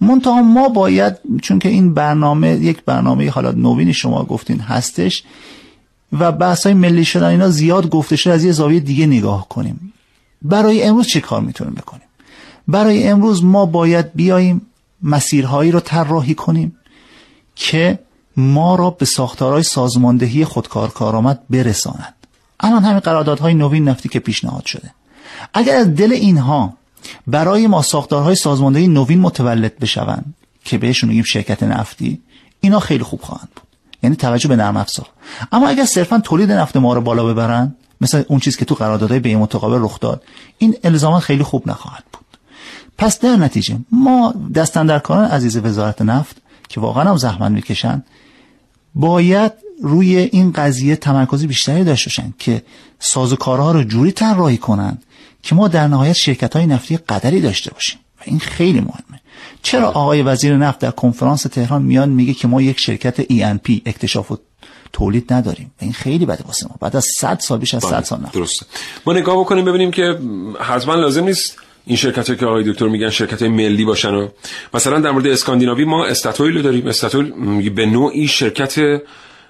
[0.02, 5.24] منتها ما باید چون که این برنامه یک برنامه حالا نوین شما گفتین هستش
[6.20, 9.94] و بحث های ملی شدن اینا زیاد گفته شده از یه زاویه دیگه نگاه کنیم.
[10.42, 12.08] برای امروز چه کار می‌تونیم بکنیم؟
[12.68, 14.62] برای امروز ما باید بیاییم
[15.04, 16.76] مسیرهایی رو طراحی کنیم
[17.56, 18.00] که
[18.38, 22.14] ما را به ساختارهای سازماندهی خودکار کارآمد برساند.
[22.60, 24.92] الان همین قراردادهای نوین نفتی که پیشنهاد شده.
[25.54, 26.74] اگر از دل اینها
[27.28, 30.34] برای ما ساختارهای سازماندهی نوین متولد بشوند
[30.66, 32.22] که بهشون میگیم شرکت نفتی
[32.62, 33.68] اینا خیلی خوب خواهند بود.
[34.04, 35.08] یعنی توجه به نرم افزار.
[35.52, 39.20] اما اگر صرفا تولید نفت ما رو بالا ببرن مثل اون چیز که تو قراردادهای
[39.20, 40.24] به متقابل رخ داد
[40.58, 42.26] این الزاما خیلی خوب نخواهد بود.
[42.98, 46.38] پس در نتیجه ما دستندرکاران عزیز وزارت نفت
[46.70, 48.04] که واقعا هم زحمت می‌کشن
[48.96, 49.52] باید
[49.82, 52.64] روی این قضیه تمرکز بیشتری داشته باشن که
[53.00, 54.98] سازوکارها رو جوری طراحی کنن
[55.44, 58.00] که ما در نهایت شرکت های نفتی قدری داشته باشیم.
[58.20, 59.22] و این خیلی مهمه.
[59.64, 64.32] چرا آقای وزیر نفت در کنفرانس تهران میان میگه که ما یک شرکت ENP اکتشاف
[64.32, 64.38] و
[64.94, 66.76] تولید نداریم؟ این خیلی بده واسه ما.
[66.80, 68.34] بعد از 100 سال بیش از 100 بله، سال نفت.
[68.34, 68.66] درسته.
[69.06, 70.20] ما نگاه بکنیم ببینیم که
[70.60, 74.28] حتما لازم نیست این شرکت که آقای دکتر میگن شرکت ملی باشن و
[74.74, 76.88] مثلا در مورد اسکاندیناوی ما استاتویل داریم.
[76.88, 79.02] استاتویل به نوعی شرکت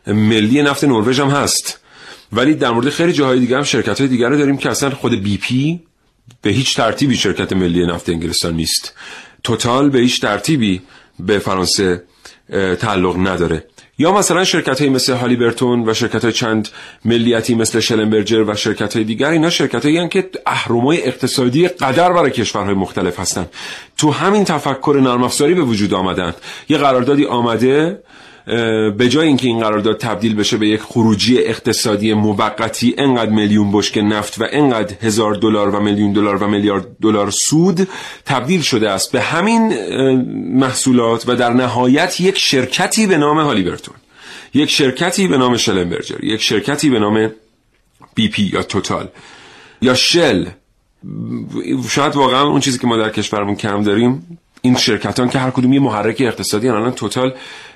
[0.08, 1.80] ملی نفت نروژ هم هست.
[2.34, 5.24] ولی در مورد خیلی جاهای دیگه هم شرکت های دیگر رو داریم که اصلا خود
[5.24, 5.82] بی پی
[6.42, 8.94] به هیچ ترتیبی شرکت ملی نفت انگلستان نیست.
[9.44, 10.82] توتال به هیچ ترتیبی
[11.20, 12.04] به فرانسه
[12.80, 13.66] تعلق نداره.
[13.98, 16.70] یا مثلا شرکت های مثل هالیبرتون و شرکت های چند
[17.06, 22.32] ملیتی مثل شلنبرجر و شرکت های دیگر اینا شرکت هایی که اهرمای اقتصادی قدر برای
[22.32, 23.50] کشورهای مختلف هستند.
[23.98, 26.36] تو همین تفکر نرم افزاری به وجود آمدند.
[26.70, 28.00] یه قراردادی آمده
[28.46, 33.98] به جای اینکه این قرارداد تبدیل بشه به یک خروجی اقتصادی موقتی انقدر میلیون بشک
[33.98, 37.88] نفت و انقدر هزار دلار و میلیون دلار و میلیارد دلار سود
[38.26, 39.74] تبدیل شده است به همین
[40.60, 43.96] محصولات و در نهایت یک شرکتی به نام هالیبرتون
[44.54, 47.32] یک شرکتی به نام شلنبرجر یک شرکتی به نام
[48.16, 49.08] بی پی یا توتال
[49.82, 50.46] یا شل
[51.90, 55.74] شاید واقعا اون چیزی که ما در کشورمون کم داریم این شرکتان که هر کدوم
[55.74, 56.76] یه محرک اقتصادی هن.
[56.76, 57.34] الان توتال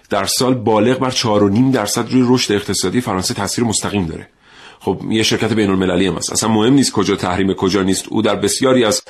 [0.09, 4.27] در سال بالغ بر 4.5 درصد روی رشد اقتصادی فرانسه تاثیر مستقیم داره.
[4.79, 6.31] خب یه شرکت بین المللی هم هست.
[6.31, 8.05] اصلا مهم نیست کجا تحریم کجا نیست.
[8.09, 9.01] او در بسیاری از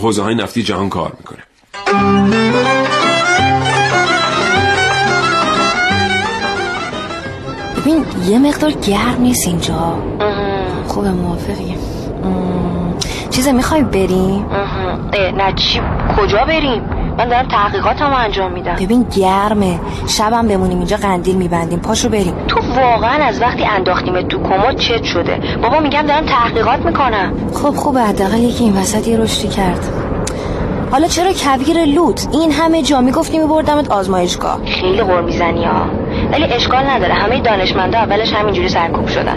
[0.00, 1.42] حوزه های نفتی جهان کار می‌کنه.
[7.76, 10.02] ببین یه مقدار گرم نیست اینجا.
[10.86, 11.74] خوبه موافقی.
[13.30, 14.46] چیزه می‌خوای بریم؟
[15.36, 15.80] نه چی
[16.16, 18.74] کجا بریم؟ من دارم تحقیقاتمو انجام میدم.
[18.74, 19.80] ببین گرمه.
[20.06, 21.78] شبم بمونیم اینجا قندیل میبندیم.
[21.78, 22.34] پاشو بریم.
[22.48, 25.40] تو واقعا از وقتی انداختیم تو کمد چت شده.
[25.62, 27.32] بابا میگم دارم تحقیقات می‌کنم.
[27.54, 29.88] خب خوبه حداقل یکی این وسط یه رشدی کرد.
[30.92, 34.58] حالا چرا کویر لوت؟ این همه جا می‌گفتی میبردمت آزمایشگاه.
[34.66, 35.86] خیلی غور می‌زنی ها.
[36.32, 37.14] ولی اشکال نداره.
[37.14, 39.36] همه دانشمندا اولش همینجوری سرکوب شدن.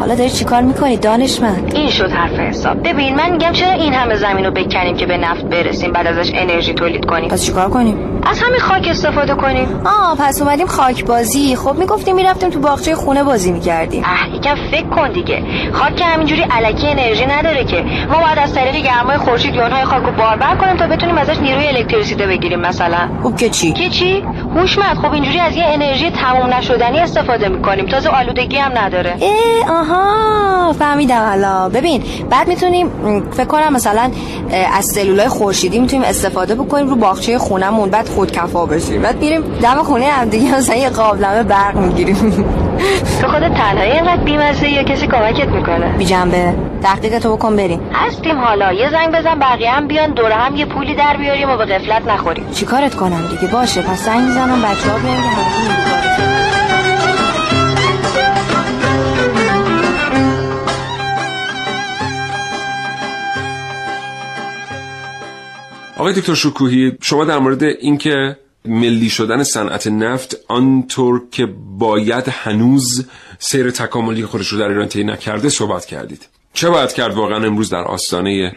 [0.00, 2.88] حالا داری چیکار می‌کنی دانشمند؟ این شد حرف حساب.
[2.88, 6.32] ببین من میگم چرا این همه زمین رو بکنیم که به نفت برسیم بعد ازش
[6.34, 9.82] انرژی تولید کنیم؟ پس چیکار کنیم؟ از همین خاک استفاده کنیم.
[9.84, 11.56] آه پس اومدیم خاک بازی.
[11.56, 14.02] خب می‌گفتیم می‌رفتیم تو باغچه خونه بازی می‌کردیم.
[14.04, 15.42] اه یکم فکر کن دیگه.
[15.72, 17.84] خاک که همینجوری علکی انرژی نداره که.
[18.08, 21.68] ما باید از طریق گرمای خورشید یونهای خاک رو باربر کنیم تا بتونیم ازش نیروی
[21.68, 23.08] الکتریسیته بگیریم مثلا.
[23.22, 24.24] خب که چی؟ که چی؟
[24.54, 24.96] هوشمند.
[24.96, 27.86] خب اینجوری از یه انرژی تموم نشدنی استفاده می‌کنیم.
[27.86, 29.16] تازه آلودگی هم نداره.
[29.20, 31.68] اه آها فهمیدم حالا.
[31.68, 32.90] ببین بعد می‌تونیم
[33.30, 34.10] فکر کنم مثلا
[34.72, 39.02] از سلولای خورشیدی می‌تونیم استفاده بکنیم رو باغچه خونمون بعد خودکفا بشیم.
[39.02, 42.44] بعد میریم دم خونه هم دیگه مثلا یه قابلمه برق می‌گیریم.
[43.20, 45.92] تو خودت تنهایی اینقدر بیمزه یا کسی کمکت می‌کنه.
[45.98, 46.54] بی جنبه.
[46.82, 47.80] تحقیق تو بکن بریم.
[47.92, 48.72] هستیم حالا.
[48.72, 52.06] یه زنگ بزن بقیه هم بیان دور هم یه پولی در بیاریم و به غفلت
[52.06, 52.50] نخوریم.
[52.50, 55.28] چیکارت کنم دیگه؟ باشه پس زنگ می‌زنم بچه ها بیان که
[65.98, 71.46] آقای دکتر شکوهی شما در مورد اینکه ملی شدن صنعت نفت آنطور که
[71.78, 73.06] باید هنوز
[73.38, 76.28] سیر تکاملی خودش رو در ایران طی نکرده صحبت کردید.
[76.52, 78.56] چه باید کرد واقعا امروز در آستانه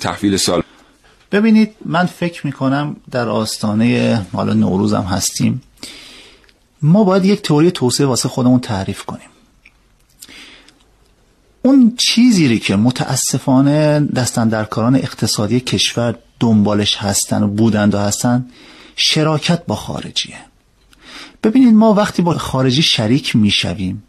[0.00, 0.62] تحویل سال؟
[1.32, 5.62] ببینید من فکر می‌کنم در آستانه حالا نوروز هم هستیم
[6.82, 9.28] ما باید یک تئوری توسعه واسه خودمون تعریف کنیم.
[11.62, 18.46] اون چیزی که متاسفانه دستندرکاران اقتصادی کشور دنبالش هستن و بودند و هستن
[19.00, 20.36] شراکت با خارجیه.
[21.42, 24.02] ببینید ما وقتی با خارجی شریک می‌شویم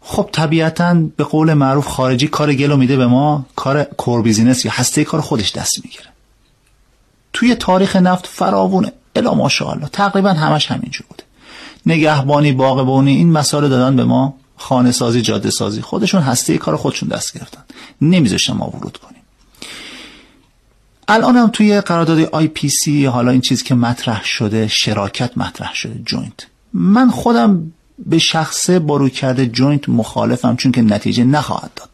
[0.00, 4.72] خب طبیعتا به قول معروف خارجی کار گلو میده به ما کار کور بیزینس یا
[4.74, 6.06] هسته کار خودش دست می‌گیره.
[7.32, 8.92] توی تاریخ نفت فراوونه.
[9.16, 9.88] الا ماشاءالله.
[9.88, 11.24] تقریبا همش همینجور بوده.
[11.86, 14.34] نگهبانی باغبانی این مسائل دادن به ما.
[14.56, 17.64] خانه سازی جاده سازی خودشون هسته کار خودشون دست گرفتن.
[18.00, 19.15] نمیذاشتن ما ورود کنیم.
[21.08, 26.46] الان هم توی قرارداد IPC حالا این چیز که مطرح شده شراکت مطرح شده joint.
[26.72, 31.88] من خودم به شخصه با رویکرد joint مخالفم چون که نتیجه نخواهد داد.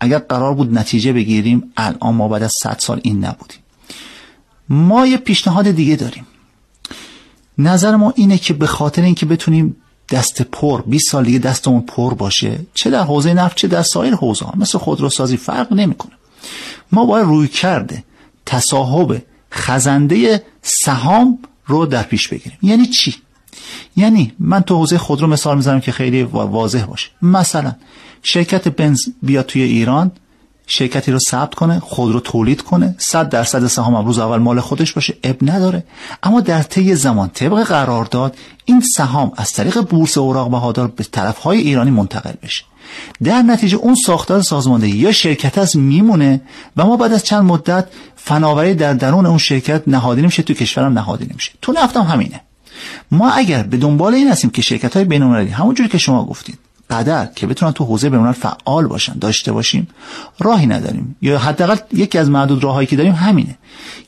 [0.00, 3.58] اگر قرار بود نتیجه بگیریم الان ما بعد از 100 سال این نبودیم.
[4.68, 6.26] ما یه پیشنهاد دیگه داریم.
[7.58, 9.76] نظر ما اینه که به خاطر اینکه بتونیم
[10.10, 14.14] دست پر 20 سال دیگه دستمون پر باشه چه در حوزه نفت چه در سایر
[14.14, 16.12] حوزه ها مثل خودروسازی فرق نمی‌کنه.
[16.92, 18.04] ما باید روی کرده
[18.50, 19.22] تصاحب
[19.52, 22.58] خزنده سهام رو در پیش بگیریم.
[22.62, 23.14] یعنی چی؟
[23.96, 27.08] یعنی من تو حوزه خودرو مثال می‌زنم که خیلی واضح باشه.
[27.22, 27.72] مثلا
[28.22, 30.12] شرکت بنز بیاد توی ایران
[30.66, 35.16] شرکتی رو ثبت کنه خودرو تولید کنه 100 درصد سهام روز اول مال خودش باشه
[35.24, 35.84] اب نداره.
[36.22, 41.58] اما در طی زمان طبق قرارداد این سهام از طریق بورس اوراق بهادار به طرفهای
[41.58, 42.64] ایرانی منتقل بشه.
[43.22, 46.40] در نتیجه اون ساختار سازماندهی یا شرکت از میمونه
[46.76, 47.86] و ما بعد از چند مدت
[48.16, 52.40] فناوری در درون اون شرکت نهادینه میشه تو کشورم نهادینه میشه تو نفتم همینه.
[53.10, 56.58] ما اگر به دنبال این هستیم که شرکت های بین‌المللی همونجوری که شما گفتید
[56.90, 59.88] قدر که بتونن تو حوزه بین‌الملل فعال باشن داشته باشیم
[60.38, 61.16] راهی نداریم.
[61.22, 63.58] یا حداقل یکی از معدود راههایی که داریم همینه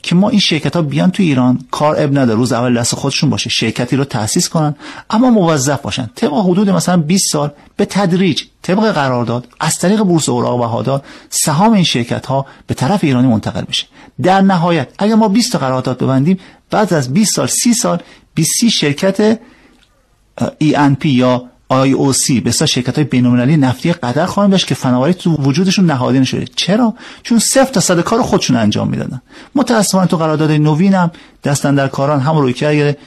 [0.01, 3.29] که ما این شرکت ها بیان تو ایران کار اب نداره روز اول دست خودشون
[3.29, 4.75] باشه شرکتی رو تأسیس کنن
[5.09, 6.09] اما موظف باشن.
[6.15, 11.73] طبق حدود مثلا 20 سال به تدریج طبق قرارداد از طریق بورس اوراق بهادار سهام
[11.73, 13.85] این شرکت ها به طرف ایرانی منتقل بشه.
[14.21, 17.99] در نهایت اگر ما 20 تا قرارداد ببندیم بعد از 20 سال 30 سال
[18.35, 19.39] 20 شرکت
[20.63, 25.85] ENP یا IOC بسیار شرکت های بین‌المللی نفتی قدر خواهیم داشت که فناوری تو وجودشون
[25.85, 26.45] نهادینه شده.
[26.55, 26.93] چرا؟
[27.23, 29.21] چون صفر صد کار خودشون انجام می‌دادن.
[29.55, 31.11] متاسفانه تو قرارداد نوین هم
[31.43, 32.97] دستن در کاران هم روی کرد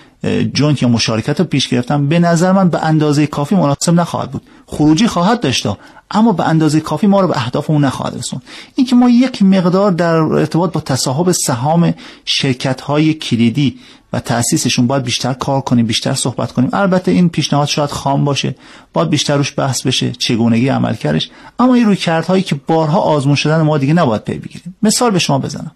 [0.54, 2.08] جونت یا مشارکت رو پیش گرفتن.
[2.08, 4.42] به نظر من به اندازه کافی مناسب نخواهد بود.
[4.66, 5.66] خروجی خواهد داشت
[6.10, 8.42] اما به اندازه کافی ما رو به اهدافمون نخواهد رسوند.
[8.74, 11.94] این که ما یک مقدار در ارتباط با تصاحب سهام
[12.24, 13.78] شرکت های کلیدی
[14.20, 16.70] تأسیسشون باید بیشتر کار کنیم بیشتر صحبت کنیم.
[16.72, 18.54] البته این پیشنهاد شاید خام باشه
[18.92, 21.30] باید بیشتر روش بحث بشه چگونگی عملکردش.
[21.58, 24.76] اما این روی کردهایی که بارها آزمون شدن ما دیگه نباید پی بگیریم.
[24.82, 25.70] مثال به شما بزنم.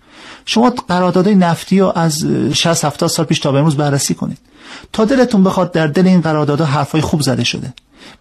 [0.47, 4.39] شما قراردادهای نفتی رو از 60 70 سال پیش تا به امروز بررسی کنید.
[4.93, 7.73] تا دلتون بخواد در دل این قراردادها حرفای خوب زده شده.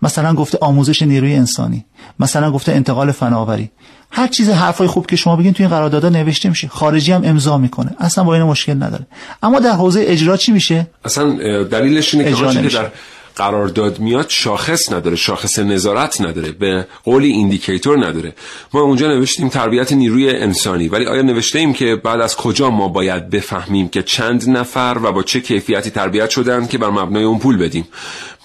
[0.01, 1.85] مثلا گفته آموزش نیروی انسانی
[2.19, 3.71] مثلا گفته انتقال فناوری.
[4.11, 6.67] هر چیز حرفای خوب که شما بگین توی این قراردادها نوشته میشه.
[6.67, 7.95] خارجی هم امضا می‌کنه.
[7.99, 9.07] اصلا با این مشکل نداره.
[9.43, 12.91] اما در حوزه اجرا چی میشه؟ اصلا دلیلش اینه که در
[13.39, 18.33] قرارداد میاد شاخص نداره شاخص نظارت نداره به قولی ایندیکیتور نداره.
[18.73, 22.87] ما اونجا نوشتیم تربیت نیروی انسانی ولی آیا نوشته ایم که بعد از کجا ما
[22.87, 27.39] باید بفهمیم که چند نفر و با چه کیفیتی تربیت شدن که بر مبنای اون
[27.39, 27.87] پول بدیم؟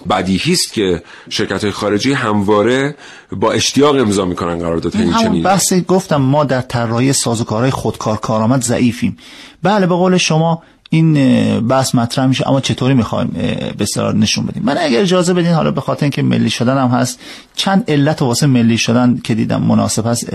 [0.09, 2.95] بدیهی است که شرکت های خارجی همواره
[3.31, 8.63] با اشتیاق امضا می‌کنن قرارداد این چنین بحث گفتم ما در طراحی سازوکارهای خودکار کارآمد
[8.63, 9.17] ضعیفیم.
[9.63, 10.63] بله به قول شما
[10.95, 13.27] این بحث مطرح میشه اما چطوری می‌خوایم
[13.77, 13.85] به
[14.15, 17.19] نشون بدیم؟ من اگر اجازه بدین حالا به خاطر اینکه ملی شدن هم هست
[17.55, 20.29] چند علت واسه ملی شدن که دیدم مناسب هست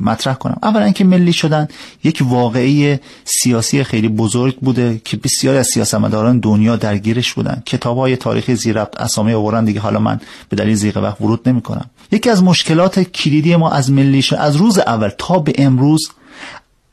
[0.00, 0.56] مطرح کنم.
[0.62, 1.68] اولا اینکه ملی شدن
[2.04, 7.62] یک واقعی سیاسی خیلی بزرگ بوده که بسیاری از سیاستمداران دنیا درگیرش بودن.
[7.66, 11.60] کتاب های تاریخی زیربط اسامی آوردن دیگه حالا من به دلیل زیغ وقت ورود نمی
[11.60, 16.10] کنم یکی از مشکلات کلیدی ما از ملی شدن از روز اول تا به امروز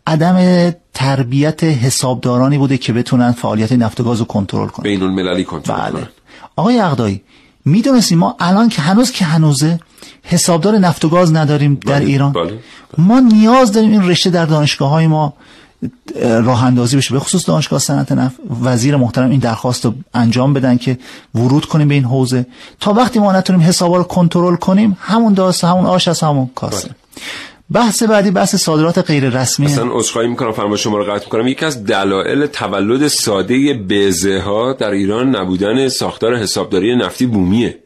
[0.10, 5.44] عدم تربیت حسابدارانی بوده که بتونن فعالیت نفت و گاز رو کنترل کنن بین المللی
[5.44, 6.10] کنترل بله.
[6.56, 7.22] آقای اقدایی
[7.66, 9.80] می‌دونستیم ما الان که هنوز که هنوزه
[10.24, 12.06] حسابدار نفت و گاز نداریم در بله.
[12.06, 12.60] ایران بله.
[12.98, 15.34] ما نیاز داریم این رشته در دانشگاه های ما
[16.22, 20.78] راه اندازی بشه به خصوص دانشگاه صنعت نفت وزیر محترم این درخواست رو انجام بدن
[20.78, 20.98] که
[21.36, 22.46] ورود کنیم به این حوزه
[22.80, 26.88] تا وقتی ما نتونیم حسابا رو کنترل کنیم همون داست همون آش از همون کاسه
[26.88, 26.96] بله.
[27.72, 29.66] بحث بعدی بحث صادرات غیر رسمی.
[29.66, 31.48] اصلا عذرخواهی می‌کنم فرما شما رو قطع می‌کنم.
[31.48, 37.80] یکی از دلایل تولد ساده بزه ها در ایران نبودن ساختار حسابداری نفتی بومیه.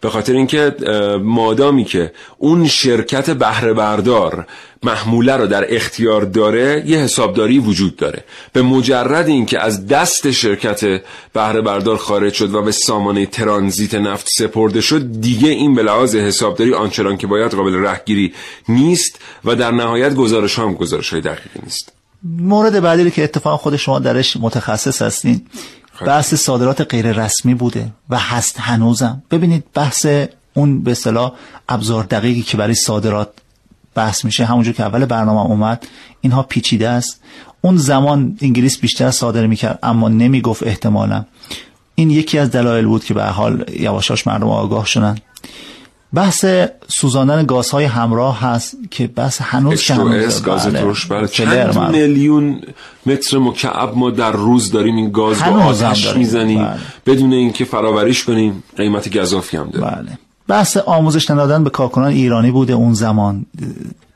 [0.00, 0.76] به خاطر اینکه
[1.22, 4.46] مادامی که اون شرکت بهره بردار
[4.84, 8.24] محموله رو در اختیار داره یه حسابداری وجود داره.
[8.52, 11.02] به مجرد اینکه از دست شرکت
[11.32, 16.14] بهره بردار خارج شد و به سامانه ترانزیت نفت سپرده شد دیگه این به لحاظ
[16.16, 18.32] حسابداری آنچنان که باید قابل رهگیری
[18.68, 21.92] نیست و در نهایت گزارش هم گزارش های دقیقی نیست.
[22.22, 25.46] مورد بعدی که اتفاق خود شما درش متخصص هستین
[26.00, 29.22] بحث صادرات غیر رسمی بوده و هست هنوزم.
[29.30, 30.06] ببینید بحث
[30.54, 31.32] اون به اصطلاح
[31.68, 33.28] ابزار دقیقی که برای صادرات
[33.94, 35.86] بحث میشه همونجور که اول برنامه اومد
[36.20, 37.20] اینها پیچیده است.
[37.60, 41.24] اون زمان انگلیس بیشتر صادر می‌کرد اما نمی‌گفت احتمالا.
[41.94, 45.18] این یکی از دلایل بود که به حال یواشاش مردم آگاه شدن.
[46.14, 46.44] بحث
[46.88, 50.80] سوزاندن گازهای همراه هست که بحث هنوز که هنوز گاز بله.
[50.80, 52.60] ترش بله چند میلیون
[53.06, 56.76] متر مکعب ما در روز داریم این گاز رو آتش می‌زنیم بله.
[57.06, 60.18] بدون اینکه فراوریش کنیم قیمت گزافی هم داره بله.
[60.48, 63.46] بحث آموزش ندادن به کارکنان ایرانی بوده اون زمان.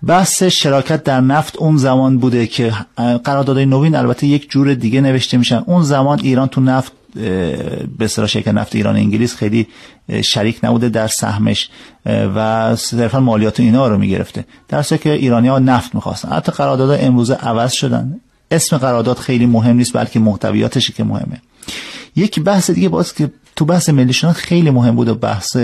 [0.07, 2.73] بحث شراکت در نفت اون زمان بوده که
[3.25, 5.63] قراردادهای نوین البته یک جور دیگه نوشته میشن.
[5.67, 9.67] اون زمان ایران تو نفت به اصطلاح شرکت نفت ایران انگلیس خیلی
[10.25, 11.71] شریک نبوده در سهمش
[12.07, 14.45] و صرفا مالیات اینا رو می‌گرفته.
[14.69, 16.29] در که ایرانی ها نفت می‌خواستن.
[16.29, 18.21] حتی قراردادها امروزه عوض شدن.
[18.51, 21.41] اسم قرارداد خیلی مهم نیست بلکه محتویاتش که مهمه.
[22.17, 25.57] یک بحث دیگه باز که تو بحث ملی خیلی مهم بود و بحث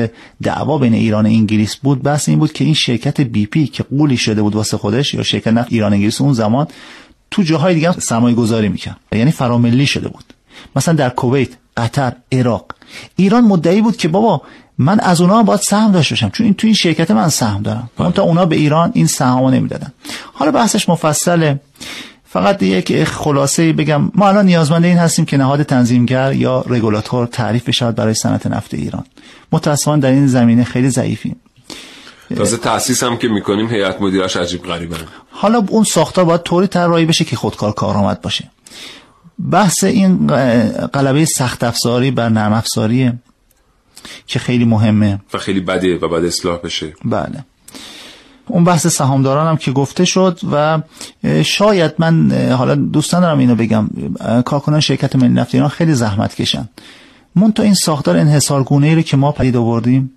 [0.42, 2.03] دعوا بین ایران و انگلیس بود.
[2.03, 5.22] بحث این بود که این شرکت بی پی که قولی شده بود واسه خودش یا
[5.22, 6.66] شرکت نفت ایران انگلیس اون زمان
[7.30, 8.97] تو جاهای دیگه سرمایه گذاری می‌کرد.
[9.12, 10.24] یعنی فراملی شده بود.
[10.76, 12.66] مثلا در کویت قطر عراق.
[13.16, 14.42] ایران مدعی بود که بابا
[14.78, 16.30] من از اونها باید سهم داشته باشم.
[16.30, 17.90] چون این تو این شرکت من سهم دارم.
[17.99, 19.92] اون تا اونا به ایران این سهامو نمی‌دادن.
[20.32, 21.61] حالا بحثش مفصله.
[22.35, 27.68] فقط یک خلاصه بگم ما الان نیازمند این هستیم که نهاد تنظیمگر یا رگولاتور تعریف
[27.68, 29.05] بشود برای صنعت نفت ایران.
[29.53, 31.37] متاسفانه در این زمینه خیلی ضعیفیم.
[32.37, 34.97] تازه تاسیس هم که می‌کنیم هیئت مدیرش عجیب غریبه.
[35.30, 38.51] حالا اون ساختار باید طوری طراحی بشه که خودکار کارآمد باشه.
[39.51, 40.26] بحث این
[40.87, 43.12] قلبه سخت افزاری بر نرم افزاریه
[44.26, 45.20] که خیلی مهمه.
[45.35, 46.95] و خیلی بده و بعد اصلاح بشه.
[47.05, 47.45] بله.
[48.47, 50.82] اون بحث سهامداران هم که گفته شد و
[51.45, 53.90] شاید من حالا دوستان دارم اینو بگم
[54.45, 56.68] کارکنان شرکت ملی نفت ایران خیلی زحمت کشن.
[57.36, 60.11] مون تا این ساختار انحصارگونه ای رو که ما پدید آوردیم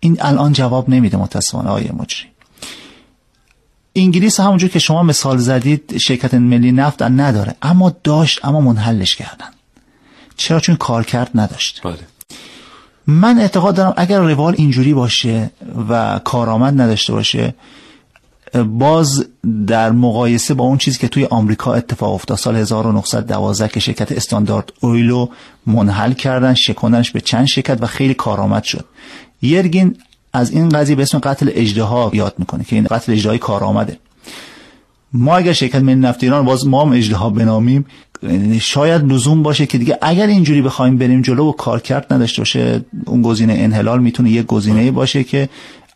[0.00, 2.28] این الان جواب نمیده متاسفانه آیه مجری.
[3.96, 9.48] انگلیس همونجور که شما مثال زدید شرکت ملی نفت نداره اما داشت اما منحلش کردن.
[10.36, 11.80] چرا؟ چون کار کرد نداشت.
[11.84, 12.15] بله.
[13.06, 15.50] من اعتقاد دارم اگر روال اینجوری باشه
[15.88, 17.54] و کارآمد نداشته باشه
[18.64, 19.26] باز
[19.66, 24.72] در مقایسه با اون چیزی که توی آمریکا اتفاق افتاد سال 1912 که شرکت استاندارد
[24.80, 25.26] اویلو
[25.66, 28.84] منحل کردن شکوندنش به چند شرکت و خیلی کارآمد شد.
[29.42, 29.96] یرگین
[30.32, 33.98] از این قضیه به اسم قتل اجدها یاد می‌کنه که این قتل اجدهایی کارآمده.
[35.12, 37.86] ما اگر شرکت ملی نفت ایران باز ما هم اجدها بنامیم.
[38.60, 42.84] شاید لزوم باشه که دیگه اگر اینجوری بخوایم بریم جلو و کار کرد نداشته باشه
[43.06, 45.48] اون گزینه انحلال می‌تونه یک گزینه باشه که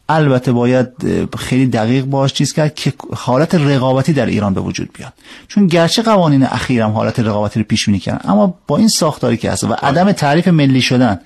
[0.08, 0.88] البته باید
[1.38, 5.12] خیلی دقیق باش چیز کرد که حالت رقابتی در ایران به وجود بیاد.
[5.48, 9.50] چون گرچه قوانین اخیرم حالت رقابتی رو پیش بینی کردن اما با این ساختاری که
[9.50, 11.20] هست و عدم تعریف ملی شدن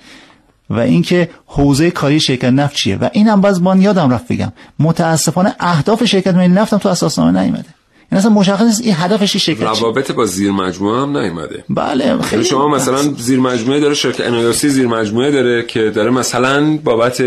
[0.71, 5.55] و اینکه حوزه کاری شرکت نفت چیه؟ و اینم باز من یادم رفت بگم متاسفانه
[5.61, 7.74] اهداف شرکت ملی نفت هم تو اساسنامه نیومده.
[8.13, 11.65] این اصلا مشخص نیست این هدفش شرکت روابط با زیر مجموعه هم نیومده.
[11.69, 16.11] بله یعنی خیلی شما مثلا زیر مجموعه داره شرکت انایاسی زیر مجموعه داره که داره
[16.11, 17.23] مثلا بابت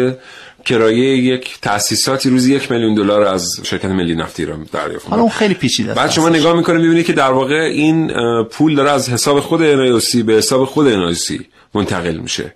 [0.66, 5.32] کرایه یک تاسیساتی روزی یک میلیون دلار از شرکت ملی نفت ایران دریافت حالا اون
[5.32, 8.12] خیلی پیچیده بعد شما نگاه می‌کنید می‌بینید که در واقع این
[8.44, 12.56] پول داره از حساب خود انایاسی به حساب خود انایاسی منتقل میشه.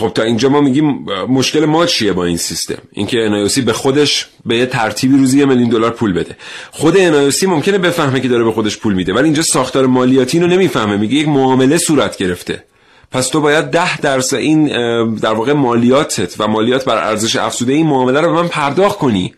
[0.00, 4.26] خب تا اینجا ما میگیم مشکل ما چیه با این سیستم؟ اینکه انایوسی به خودش
[4.46, 6.36] به یه ترتیبی روزی یه میلیون دلار پول بده.
[6.70, 10.54] خود انایوسی ممکنه بفهمه که داره به خودش پول میده ولی اینجا ساختار مالیاتی اینو
[10.54, 12.64] نمی‌فهمه میگه یک معامله صورت گرفته.
[13.10, 14.66] پس تو باید ده درصد این
[15.14, 19.34] در واقع مالیاتت و مالیات بر ارزش افزوده این معامله رو به من پرداخت کنی.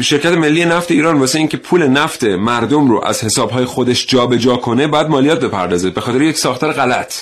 [0.00, 4.56] شرکت ملی نفت ایران واسه اینکه پول نفت مردم رو از حسابهای خودش جابجا جا
[4.56, 5.90] کنه بعد مالیات بپردازه.
[5.90, 7.14] به خاطر یک ساختار غلط.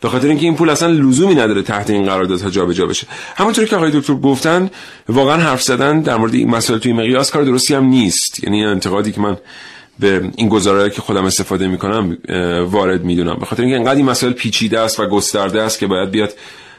[0.00, 3.06] به خاطر اینکه این پول اصلا لزومی نداره تحت این قراردادها جابجا بشه.
[3.36, 4.70] همونطوری که آقای دکتر گفتن
[5.08, 8.44] واقعا حرف زدن در مورد این مسائل توی مقیاس کار درستی هم نیست.
[8.44, 9.36] یعنی انتقادی که من
[9.98, 12.16] به این گزارهایی که خودم استفاده می‌کنم
[12.70, 13.36] وارد می‌دونم.
[13.40, 16.32] به خاطر اینکه انقدر این مسائل پیچیده است و گسترده است که باید بیاد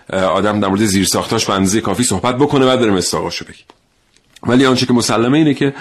[0.09, 3.65] آدم در مورد زیر ساختاش به اندازه کافی صحبت بکنه بعد بریم استاقاشو بگیم.
[4.47, 5.73] ولی آنچه که مسلمه اینه که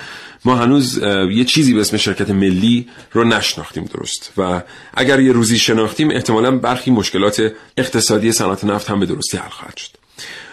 [0.44, 0.98] ما هنوز
[1.30, 4.32] یه چیزی به اسم شرکت ملی رو نشناختیم درست.
[4.36, 4.62] و
[4.94, 9.76] اگر یه روزی شناختیم احتمالا برخی مشکلات اقتصادی صنعت نفت هم به درستی حل خواهد
[9.76, 9.90] شد.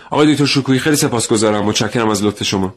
[0.09, 1.65] آقای دکتر شکویی خیلی سپاسگزارم.
[1.65, 2.73] متشکرم از لطف شما.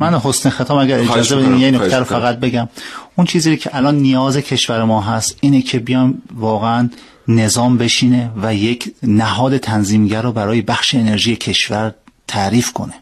[0.00, 2.68] من حسن ختام اگر اجازه بدین یه نکته رو فقط بگم.
[3.16, 6.90] اون چیزی که الان نیاز کشور ما هست اینه که بیام واقعا
[7.28, 11.94] نظام بشینه و یک نهاد تنظیمگر رو برای بخش انرژی کشور
[12.28, 12.94] تعریف کنه.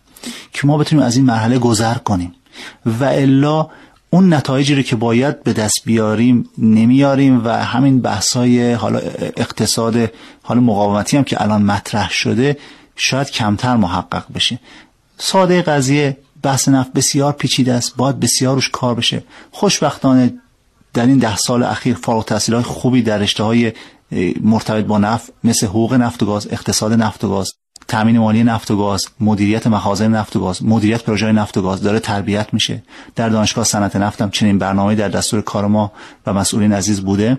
[0.53, 2.35] که ما بتونیم از این مرحله گذر کنیم.
[2.87, 3.69] و الا
[4.11, 8.99] اون نتایجی رو که باید به دست بیاریم نمیاریم و همین بحثای حالا
[9.37, 10.11] اقتصاد
[10.43, 12.57] حالا مقاومتی هم که الان مطرح شده
[12.97, 14.59] شاید کمتر محقق بشه.
[15.19, 19.25] ساده قضیه بحث نفت بسیار پیچیده است باید بسیار روش کار بشه.
[19.51, 20.35] خوشبختانه
[20.95, 23.73] در این ده سال اخیر فارغ التحصیل های خوبی در رشته های
[24.41, 27.53] مرتبط با نفت مثل حقوق نفت و گاز اقتصاد نفت و گاز.
[27.89, 31.83] تامین مالی نفت و گاز مدیریت مخازن نفت و گاز مدیریت پروژه نفت و گاز
[31.83, 32.83] داره تربیت میشه.
[33.17, 35.93] در دانشگاه صنعت نفتم چنین برنامه در دستور کار ما
[36.27, 37.39] و مسئولین عزیز بوده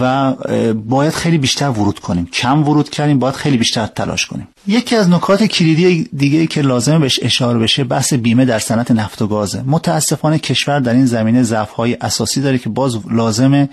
[0.00, 0.32] و
[0.72, 2.26] باید خیلی بیشتر ورود کنیم.
[2.26, 4.48] کم ورود کردیم باید خیلی بیشتر تلاش کنیم.
[4.66, 9.22] یکی از نکات کلیدی دیگه که لازمه بهش اشاره بشه بحث بیمه در صنعت نفت
[9.22, 9.62] و گازه.
[9.66, 13.68] متاسفانه کشور در این زمینه ضعف اساسی داره که باز لازمه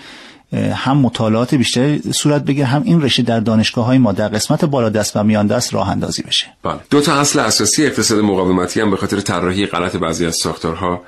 [0.54, 4.89] هم مطالعات بیشتری صورت بگیر هم این رشته در دانشگاه های ما در قسمت بالا
[4.89, 6.47] دست و میان دست راه اندازی بشه.
[6.64, 6.80] بله.
[6.89, 11.02] دو تا اصل اساسی اقتصاد مقاومتی هم به خاطر طراحی غلط بعضی از ساختارها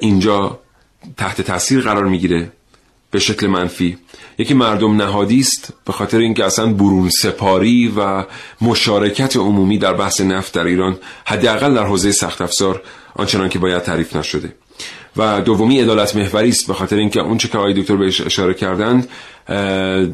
[0.00, 0.60] اینجا
[1.16, 2.52] تحت تاثیر قرار می‌گیره
[3.10, 3.98] به شکل منفی.
[4.38, 8.24] یکی مردم نهادی است به خاطر اینکه اصلا برون سپاری و
[8.60, 12.82] مشارکت عمومی در بحث نفت در ایران حداقل در حوزه سخت افزار
[13.14, 14.52] آنچنان که باید تعریف نشده.
[15.16, 18.54] و دومی عدالت محوری است به خاطر اینکه اون چه که آقای دکتر بهش اشاره
[18.54, 19.08] کردند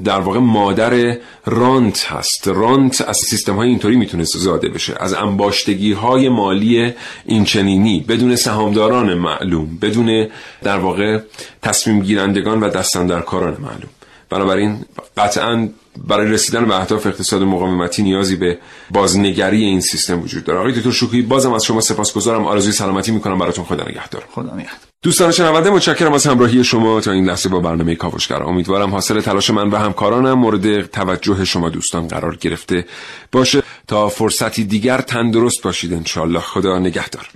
[0.05, 2.49] در واقع مادر رانت هست.
[2.49, 4.95] رانت از سیستم های اینطوری می‌تونست زاده بشه.
[5.01, 6.93] از انباشتگی های مالی
[7.27, 10.29] اینچنینی بدون سهامداران معلوم بدون
[10.63, 11.19] در واقع
[11.63, 13.91] تصمیم گیرندگان و دستندرکاران معلوم.
[14.31, 14.85] بنابراین
[15.17, 15.69] قطعا
[16.09, 18.59] برای رسیدن به اهداف اقتصاد مقاومتی نیازی به
[18.91, 20.59] بازنگری این سیستم وجود داره.
[20.59, 22.47] آقای دکتر شکوهی بازم از شما سپاسگزارم.
[22.47, 23.39] آرزوی سلامتی می‌کنم.
[23.39, 24.25] براتون خدا نگهدار.
[24.35, 24.92] خدا نگهدار.
[25.03, 28.43] دوستان شنونده متشکرم از همراهی شما تا این لحظه با برنامه کاوشگر.
[28.43, 32.85] امیدوارم حاصل تلاش من و همکارانم مورد توجه شما دوستان قرار گرفته
[33.33, 33.63] باشه.
[33.87, 37.29] تا فرصتی دیگر تندرست باشید انشالله خدا نگهدار.